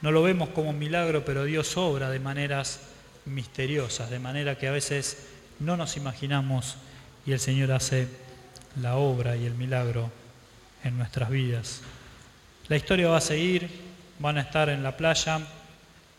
no 0.01 0.11
lo 0.11 0.23
vemos 0.23 0.51
como 0.51 0.71
un 0.71 0.79
milagro, 0.79 1.25
pero 1.25 1.45
Dios 1.45 1.77
obra 1.77 2.11
de 2.11 2.21
maneras 2.21 2.81
misteriosas, 3.25 4.11
de 4.11 4.19
manera 4.19 4.59
que 4.59 4.69
a 4.69 4.73
veces 4.73 5.27
no 5.59 5.77
nos 5.77 5.97
imaginamos 5.97 6.77
y 7.27 7.33
el 7.33 7.41
Señor 7.41 7.73
hace 7.73 8.09
la 8.81 8.97
obra 8.97 9.37
y 9.37 9.47
el 9.47 9.55
milagro 9.55 10.11
en 10.85 10.97
nuestras 10.99 11.31
vidas. 11.31 11.83
La 12.69 12.77
historia 12.77 13.09
va 13.09 13.19
a 13.19 13.21
seguir, 13.21 13.69
van 14.19 14.39
a 14.39 14.43
estar 14.43 14.69
en 14.69 14.83
la 14.83 14.97
playa, 14.97 15.41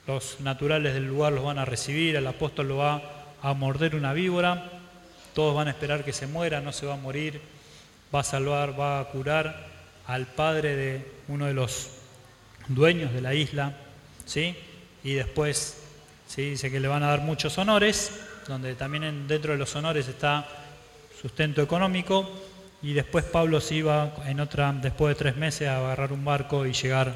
los 0.07 0.39
naturales 0.39 0.93
del 0.93 1.07
lugar 1.07 1.33
los 1.33 1.43
van 1.43 1.59
a 1.59 1.65
recibir, 1.65 2.15
el 2.15 2.27
apóstol 2.27 2.69
lo 2.69 2.77
va 2.77 3.01
a 3.41 3.53
morder 3.53 3.95
una 3.95 4.13
víbora, 4.13 4.71
todos 5.33 5.55
van 5.55 5.67
a 5.67 5.71
esperar 5.71 6.03
que 6.03 6.13
se 6.13 6.27
muera, 6.27 6.61
no 6.61 6.71
se 6.71 6.85
va 6.85 6.93
a 6.93 6.97
morir, 6.97 7.41
va 8.13 8.21
a 8.21 8.23
salvar, 8.23 8.79
va 8.79 8.99
a 8.99 9.05
curar 9.05 9.67
al 10.07 10.25
padre 10.25 10.75
de 10.75 11.11
uno 11.27 11.45
de 11.45 11.53
los 11.53 11.89
dueños 12.69 13.13
de 13.13 13.21
la 13.21 13.33
isla, 13.33 13.73
¿sí? 14.25 14.55
Y 15.03 15.13
después 15.13 15.77
¿sí? 16.27 16.51
dice 16.51 16.71
que 16.71 16.79
le 16.79 16.87
van 16.87 17.03
a 17.03 17.07
dar 17.07 17.21
muchos 17.21 17.57
honores, 17.57 18.11
donde 18.47 18.75
también 18.75 19.27
dentro 19.27 19.51
de 19.51 19.57
los 19.57 19.75
honores 19.75 20.07
está 20.07 20.47
sustento 21.21 21.61
económico, 21.61 22.29
y 22.81 22.93
después 22.93 23.25
Pablo 23.25 23.59
se 23.59 23.75
iba 23.75 24.13
en 24.25 24.39
otra, 24.39 24.71
después 24.73 25.15
de 25.15 25.19
tres 25.23 25.35
meses, 25.35 25.67
a 25.67 25.77
agarrar 25.77 26.13
un 26.13 26.23
barco 26.23 26.65
y 26.65 26.73
llegar 26.73 27.15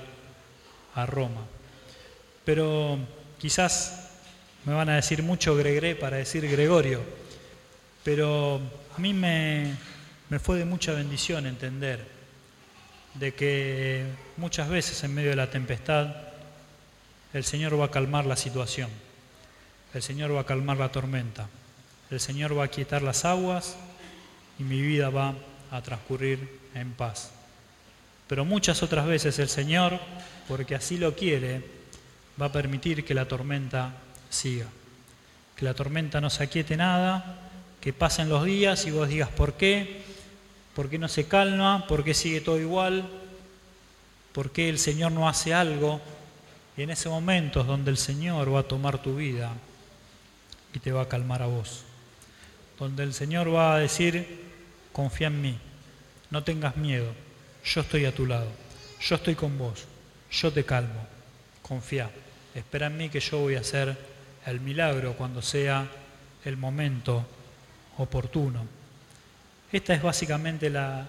a 0.95 1.05
Roma. 1.05 1.41
Pero 2.43 2.97
quizás 3.39 4.09
me 4.65 4.73
van 4.73 4.89
a 4.89 4.95
decir 4.95 5.23
mucho 5.23 5.55
Gregre 5.55 5.95
para 5.95 6.17
decir 6.17 6.49
Gregorio, 6.49 7.01
pero 8.03 8.59
a 8.95 8.99
mí 8.99 9.13
me, 9.13 9.75
me 10.29 10.39
fue 10.39 10.57
de 10.57 10.65
mucha 10.65 10.93
bendición 10.93 11.45
entender 11.45 12.05
de 13.13 13.33
que 13.33 14.05
muchas 14.37 14.69
veces 14.69 15.03
en 15.03 15.13
medio 15.13 15.31
de 15.31 15.35
la 15.35 15.49
tempestad 15.49 16.15
el 17.33 17.43
Señor 17.43 17.79
va 17.79 17.85
a 17.85 17.91
calmar 17.91 18.25
la 18.25 18.35
situación, 18.35 18.89
el 19.93 20.01
Señor 20.01 20.35
va 20.35 20.41
a 20.41 20.45
calmar 20.45 20.77
la 20.77 20.91
tormenta, 20.91 21.47
el 22.09 22.19
Señor 22.19 22.57
va 22.57 22.65
a 22.65 22.67
quietar 22.69 23.01
las 23.01 23.25
aguas 23.25 23.77
y 24.59 24.63
mi 24.63 24.81
vida 24.81 25.09
va 25.09 25.35
a 25.71 25.81
transcurrir 25.81 26.59
en 26.75 26.91
paz. 26.91 27.31
Pero 28.27 28.45
muchas 28.45 28.83
otras 28.83 29.05
veces 29.07 29.39
el 29.39 29.49
Señor, 29.49 29.99
porque 30.47 30.75
así 30.75 30.97
lo 30.97 31.15
quiere, 31.15 31.63
va 32.39 32.47
a 32.47 32.51
permitir 32.51 33.03
que 33.03 33.13
la 33.13 33.27
tormenta 33.27 33.93
siga. 34.29 34.67
Que 35.55 35.65
la 35.65 35.73
tormenta 35.73 36.21
no 36.21 36.29
se 36.29 36.43
aquiete 36.43 36.77
nada, 36.77 37.39
que 37.79 37.93
pasen 37.93 38.29
los 38.29 38.45
días 38.45 38.85
y 38.85 38.91
vos 38.91 39.09
digas 39.09 39.29
por 39.29 39.53
qué, 39.53 40.03
por 40.75 40.89
qué 40.89 40.97
no 40.97 41.07
se 41.07 41.27
calma, 41.27 41.85
por 41.87 42.03
qué 42.03 42.13
sigue 42.13 42.41
todo 42.41 42.59
igual, 42.59 43.09
por 44.33 44.51
qué 44.51 44.69
el 44.69 44.79
Señor 44.79 45.11
no 45.11 45.27
hace 45.27 45.53
algo. 45.53 45.99
Y 46.77 46.83
en 46.83 46.89
ese 46.89 47.09
momento 47.09 47.61
es 47.61 47.67
donde 47.67 47.91
el 47.91 47.97
Señor 47.97 48.53
va 48.53 48.61
a 48.61 48.63
tomar 48.63 49.01
tu 49.01 49.15
vida 49.15 49.51
y 50.73 50.79
te 50.79 50.91
va 50.91 51.01
a 51.01 51.09
calmar 51.09 51.41
a 51.41 51.47
vos. 51.47 51.83
Donde 52.79 53.03
el 53.03 53.13
Señor 53.13 53.53
va 53.53 53.75
a 53.75 53.79
decir, 53.79 54.51
confía 54.91 55.27
en 55.27 55.41
mí, 55.41 55.57
no 56.29 56.43
tengas 56.43 56.77
miedo, 56.77 57.13
yo 57.63 57.81
estoy 57.81 58.05
a 58.05 58.15
tu 58.15 58.25
lado, 58.25 58.47
yo 58.99 59.15
estoy 59.15 59.35
con 59.35 59.57
vos, 59.57 59.85
yo 60.31 60.51
te 60.51 60.63
calmo, 60.65 61.07
confía, 61.61 62.09
espera 62.55 62.87
en 62.87 62.97
mí 62.97 63.09
que 63.09 63.19
yo 63.19 63.39
voy 63.39 63.55
a 63.55 63.61
hacer 63.61 63.97
el 64.45 64.59
milagro 64.59 65.13
cuando 65.13 65.41
sea 65.41 65.87
el 66.45 66.57
momento 66.57 67.25
oportuno. 67.97 68.65
Esta 69.71 69.93
es 69.93 70.01
básicamente 70.01 70.69
la, 70.69 71.07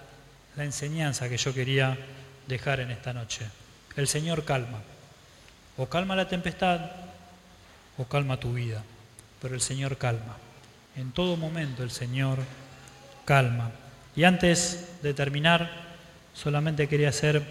la 0.55 0.63
enseñanza 0.63 1.27
que 1.27 1.37
yo 1.37 1.53
quería 1.53 1.97
dejar 2.47 2.79
en 2.79 2.91
esta 2.91 3.13
noche. 3.13 3.45
El 3.95 4.07
Señor 4.07 4.45
calma. 4.45 4.81
O 5.77 5.87
calma 5.87 6.15
la 6.15 6.27
tempestad 6.27 6.91
o 7.97 8.05
calma 8.05 8.39
tu 8.39 8.53
vida, 8.53 8.83
pero 9.41 9.55
el 9.55 9.61
Señor 9.61 9.97
calma. 9.97 10.37
En 10.95 11.11
todo 11.11 11.35
momento 11.35 11.83
el 11.83 11.89
Señor 11.89 12.39
calma. 13.25 13.71
Y 14.15 14.23
antes 14.23 14.89
de 15.01 15.13
terminar, 15.13 15.69
solamente 16.33 16.87
quería 16.87 17.09
hacer 17.09 17.43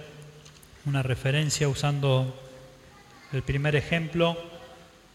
una 0.85 1.03
referencia 1.03 1.69
usando 1.69 2.39
el 3.33 3.43
primer 3.43 3.77
ejemplo, 3.77 4.37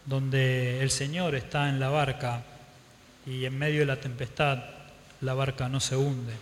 donde 0.06 0.80
el 0.80 0.90
Señor 0.90 1.34
está 1.34 1.68
en 1.68 1.78
la 1.78 1.90
barca 1.90 2.42
y 3.26 3.44
en 3.44 3.58
medio 3.58 3.80
de 3.80 3.86
la 3.86 4.00
tempestad 4.00 4.58
la 5.20 5.34
barca 5.34 5.68
no 5.68 5.80
se 5.80 5.96
hunde. 5.96 6.32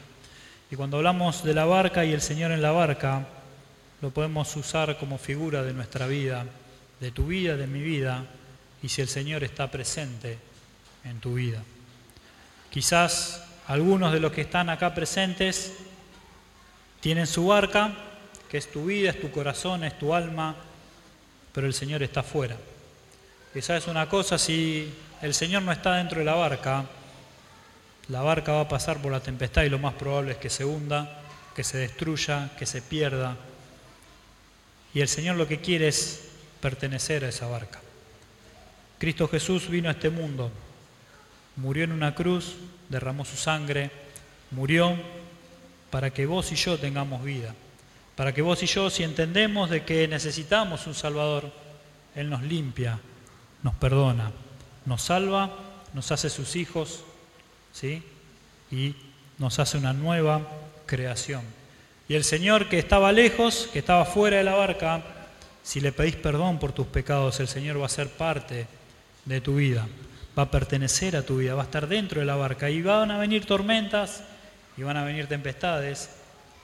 Y 0.70 0.76
cuando 0.76 0.98
hablamos 0.98 1.44
de 1.44 1.54
la 1.54 1.64
barca 1.64 2.04
y 2.04 2.12
el 2.12 2.20
Señor 2.20 2.50
en 2.52 2.62
la 2.62 2.72
barca, 2.72 3.26
lo 4.02 4.10
podemos 4.10 4.54
usar 4.56 4.98
como 4.98 5.18
figura 5.18 5.62
de 5.62 5.72
nuestra 5.72 6.06
vida, 6.06 6.44
de 7.00 7.10
tu 7.10 7.26
vida, 7.26 7.56
de 7.56 7.66
mi 7.66 7.80
vida, 7.80 8.24
y 8.82 8.88
si 8.88 9.00
el 9.00 9.08
Señor 9.08 9.42
está 9.44 9.70
presente 9.70 10.38
en 11.04 11.18
tu 11.20 11.34
vida. 11.34 11.62
Quizás 12.70 13.45
algunos 13.68 14.12
de 14.12 14.20
los 14.20 14.32
que 14.32 14.42
están 14.42 14.70
acá 14.70 14.94
presentes 14.94 15.72
tienen 17.00 17.26
su 17.26 17.46
barca, 17.46 17.92
que 18.48 18.58
es 18.58 18.70
tu 18.70 18.86
vida, 18.86 19.10
es 19.10 19.20
tu 19.20 19.30
corazón, 19.30 19.84
es 19.84 19.98
tu 19.98 20.14
alma, 20.14 20.54
pero 21.52 21.66
el 21.66 21.74
Señor 21.74 22.02
está 22.02 22.22
fuera. 22.22 22.56
Y 23.54 23.62
sabes 23.62 23.86
una 23.86 24.08
cosa, 24.08 24.38
si 24.38 24.92
el 25.22 25.34
Señor 25.34 25.62
no 25.62 25.72
está 25.72 25.94
dentro 25.94 26.18
de 26.18 26.24
la 26.24 26.34
barca, 26.34 26.84
la 28.08 28.22
barca 28.22 28.52
va 28.52 28.60
a 28.60 28.68
pasar 28.68 28.98
por 28.98 29.10
la 29.10 29.20
tempestad 29.20 29.62
y 29.64 29.68
lo 29.68 29.78
más 29.78 29.94
probable 29.94 30.32
es 30.32 30.38
que 30.38 30.50
se 30.50 30.64
hunda, 30.64 31.20
que 31.54 31.64
se 31.64 31.78
destruya, 31.78 32.50
que 32.58 32.66
se 32.66 32.82
pierda. 32.82 33.36
Y 34.94 35.00
el 35.00 35.08
Señor 35.08 35.36
lo 35.36 35.48
que 35.48 35.60
quiere 35.60 35.88
es 35.88 36.28
pertenecer 36.60 37.24
a 37.24 37.28
esa 37.28 37.46
barca. 37.48 37.80
Cristo 38.98 39.26
Jesús 39.26 39.68
vino 39.68 39.88
a 39.88 39.92
este 39.92 40.10
mundo, 40.10 40.50
murió 41.56 41.84
en 41.84 41.92
una 41.92 42.14
cruz, 42.14 42.54
derramó 42.88 43.24
su 43.24 43.36
sangre, 43.36 43.90
murió 44.50 44.96
para 45.90 46.12
que 46.12 46.26
vos 46.26 46.52
y 46.52 46.56
yo 46.56 46.78
tengamos 46.78 47.24
vida, 47.24 47.54
para 48.14 48.32
que 48.32 48.42
vos 48.42 48.62
y 48.62 48.66
yo, 48.66 48.90
si 48.90 49.02
entendemos 49.02 49.70
de 49.70 49.84
que 49.84 50.08
necesitamos 50.08 50.86
un 50.86 50.94
Salvador, 50.94 51.52
Él 52.14 52.30
nos 52.30 52.42
limpia, 52.42 52.98
nos 53.62 53.74
perdona, 53.74 54.32
nos 54.84 55.02
salva, 55.02 55.50
nos 55.92 56.12
hace 56.12 56.30
sus 56.30 56.56
hijos, 56.56 57.04
¿sí? 57.72 58.02
Y 58.70 58.94
nos 59.38 59.58
hace 59.58 59.78
una 59.78 59.92
nueva 59.92 60.42
creación. 60.86 61.42
Y 62.08 62.14
el 62.14 62.24
Señor 62.24 62.68
que 62.68 62.78
estaba 62.78 63.12
lejos, 63.12 63.68
que 63.72 63.80
estaba 63.80 64.04
fuera 64.04 64.38
de 64.38 64.44
la 64.44 64.54
barca, 64.54 65.02
si 65.62 65.80
le 65.80 65.92
pedís 65.92 66.16
perdón 66.16 66.58
por 66.58 66.72
tus 66.72 66.86
pecados, 66.86 67.40
el 67.40 67.48
Señor 67.48 67.80
va 67.80 67.86
a 67.86 67.90
ser 67.90 68.08
parte 68.08 68.66
de 69.24 69.40
tu 69.40 69.56
vida, 69.56 69.88
va 70.36 70.44
a 70.44 70.50
pertenecer 70.50 71.16
a 71.16 71.22
tu 71.22 71.38
vida, 71.38 71.54
va 71.54 71.62
a 71.62 71.64
estar 71.64 71.88
dentro 71.88 72.20
de 72.20 72.26
la 72.26 72.36
barca 72.36 72.68
y 72.68 72.82
van 72.82 73.10
a 73.10 73.18
venir 73.18 73.46
tormentas 73.46 74.22
y 74.76 74.82
van 74.82 74.96
a 74.96 75.04
venir 75.04 75.26
tempestades, 75.26 76.10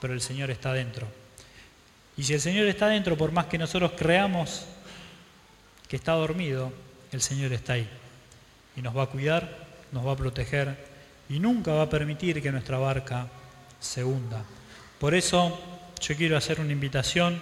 pero 0.01 0.13
el 0.13 0.21
Señor 0.21 0.51
está 0.51 0.73
dentro. 0.73 1.07
Y 2.17 2.25
si 2.25 2.35
el 2.35 2.41
Señor 2.41 2.67
está 2.67 2.89
dentro, 2.89 3.17
por 3.17 3.33
más 3.33 3.47
que 3.47 3.57
nosotros 3.57 3.93
creamos 3.97 4.67
que 5.89 5.97
está 5.97 6.13
dormido, 6.13 6.73
el 7.11 7.23
Señor 7.23 7.53
está 7.53 7.75
ahí 7.75 7.89
y 8.77 8.83
nos 8.83 8.97
va 8.97 9.05
a 9.05 9.07
cuidar, 9.07 9.49
nos 9.93 10.07
va 10.07 10.13
a 10.13 10.17
proteger 10.17 10.77
y 11.29 11.39
nunca 11.39 11.73
va 11.73 11.83
a 11.83 11.91
permitir 11.91 12.43
que 12.43 12.53
nuestra 12.53 12.79
barca 12.79 13.29
se 13.81 14.05
hunda. 14.05 14.45
Por 14.99 15.15
eso 15.15 15.59
yo 16.01 16.17
quiero 16.17 16.37
hacer 16.37 16.61
una 16.61 16.73
invitación 16.73 17.41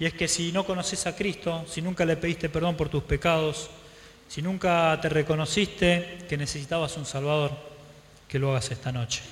y 0.00 0.06
es 0.06 0.14
que 0.14 0.28
si 0.28 0.50
no 0.52 0.64
conoces 0.64 1.06
a 1.06 1.14
Cristo, 1.14 1.64
si 1.68 1.82
nunca 1.82 2.04
le 2.04 2.16
pediste 2.16 2.48
perdón 2.48 2.76
por 2.76 2.88
tus 2.88 3.02
pecados, 3.04 3.70
si 4.28 4.42
nunca 4.42 4.98
te 5.00 5.08
reconociste 5.08 6.18
que 6.28 6.36
necesitabas 6.36 6.96
un 6.96 7.06
Salvador, 7.06 7.50
que 8.28 8.38
lo 8.38 8.50
hagas 8.50 8.70
esta 8.70 8.92
noche. 8.92 9.22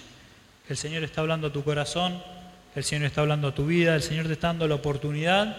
El 0.68 0.76
Señor 0.76 1.04
está 1.04 1.20
hablando 1.20 1.48
a 1.48 1.52
tu 1.52 1.62
corazón, 1.62 2.20
el 2.74 2.82
Señor 2.82 3.04
está 3.04 3.20
hablando 3.20 3.48
a 3.48 3.54
tu 3.54 3.66
vida, 3.66 3.94
el 3.94 4.02
Señor 4.02 4.26
te 4.26 4.32
está 4.32 4.48
dando 4.48 4.66
la 4.66 4.74
oportunidad 4.74 5.56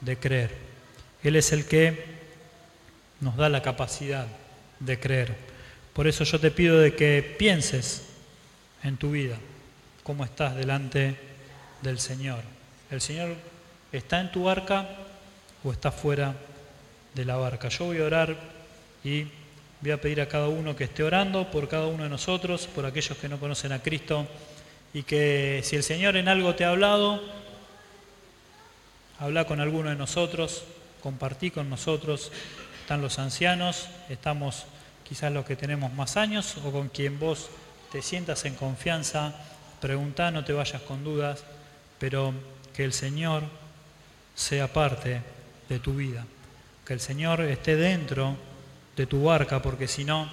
de 0.00 0.18
creer. 0.18 0.50
Él 1.22 1.36
es 1.36 1.52
el 1.52 1.64
que 1.64 2.04
nos 3.20 3.36
da 3.36 3.48
la 3.48 3.62
capacidad 3.62 4.26
de 4.80 4.98
creer. 4.98 5.34
Por 5.92 6.08
eso 6.08 6.24
yo 6.24 6.40
te 6.40 6.50
pido 6.50 6.78
de 6.78 6.94
que 6.94 7.36
pienses 7.38 8.02
en 8.82 8.96
tu 8.96 9.12
vida, 9.12 9.36
cómo 10.02 10.24
estás 10.24 10.56
delante 10.56 11.16
del 11.82 12.00
Señor. 12.00 12.40
El 12.90 13.00
Señor 13.00 13.36
está 13.92 14.20
en 14.20 14.32
tu 14.32 14.44
barca 14.44 14.88
o 15.62 15.72
está 15.72 15.90
fuera 15.92 16.34
de 17.14 17.24
la 17.24 17.36
barca. 17.36 17.68
Yo 17.68 17.86
voy 17.86 18.00
a 18.00 18.04
orar 18.04 18.36
y 19.02 19.26
voy 19.80 19.90
a 19.92 20.00
pedir 20.00 20.20
a 20.20 20.28
cada 20.28 20.48
uno 20.48 20.74
que 20.74 20.84
esté 20.84 21.02
orando 21.02 21.50
por 21.50 21.68
cada 21.68 21.86
uno 21.86 22.04
de 22.04 22.10
nosotros, 22.10 22.66
por 22.66 22.86
aquellos 22.86 23.16
que 23.18 23.28
no 23.28 23.38
conocen 23.38 23.72
a 23.72 23.82
Cristo, 23.82 24.26
y 24.92 25.02
que 25.02 25.60
si 25.64 25.76
el 25.76 25.82
Señor 25.82 26.16
en 26.16 26.28
algo 26.28 26.54
te 26.54 26.64
ha 26.64 26.70
hablado, 26.70 27.22
habla 29.18 29.46
con 29.46 29.60
alguno 29.60 29.90
de 29.90 29.96
nosotros, 29.96 30.64
compartí 31.02 31.50
con 31.50 31.68
nosotros, 31.68 32.32
están 32.80 33.00
los 33.00 33.18
ancianos, 33.18 33.88
estamos 34.08 34.66
quizás 35.04 35.32
los 35.32 35.44
que 35.44 35.56
tenemos 35.56 35.92
más 35.92 36.16
años 36.16 36.56
o 36.64 36.70
con 36.70 36.88
quien 36.88 37.18
vos 37.18 37.50
te 37.92 38.02
sientas 38.02 38.44
en 38.44 38.54
confianza, 38.54 39.34
pregunta, 39.80 40.30
no 40.30 40.44
te 40.44 40.52
vayas 40.52 40.82
con 40.82 41.04
dudas, 41.04 41.44
pero 41.98 42.32
que 42.74 42.84
el 42.84 42.92
Señor 42.92 43.42
sea 44.34 44.72
parte 44.72 45.20
de 45.68 45.78
tu 45.78 45.94
vida 45.94 46.24
que 46.84 46.92
el 46.92 47.00
Señor 47.00 47.40
esté 47.40 47.76
dentro 47.76 48.36
de 48.96 49.06
tu 49.06 49.24
barca, 49.24 49.62
porque 49.62 49.88
si 49.88 50.04
no, 50.04 50.28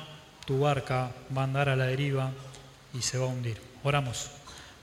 tu 0.45 0.59
barca 0.59 1.11
va 1.35 1.41
a 1.41 1.45
andar 1.45 1.69
a 1.69 1.75
la 1.75 1.85
deriva 1.85 2.31
y 2.93 3.01
se 3.01 3.17
va 3.17 3.25
a 3.25 3.29
hundir. 3.29 3.61
Oramos. 3.83 4.40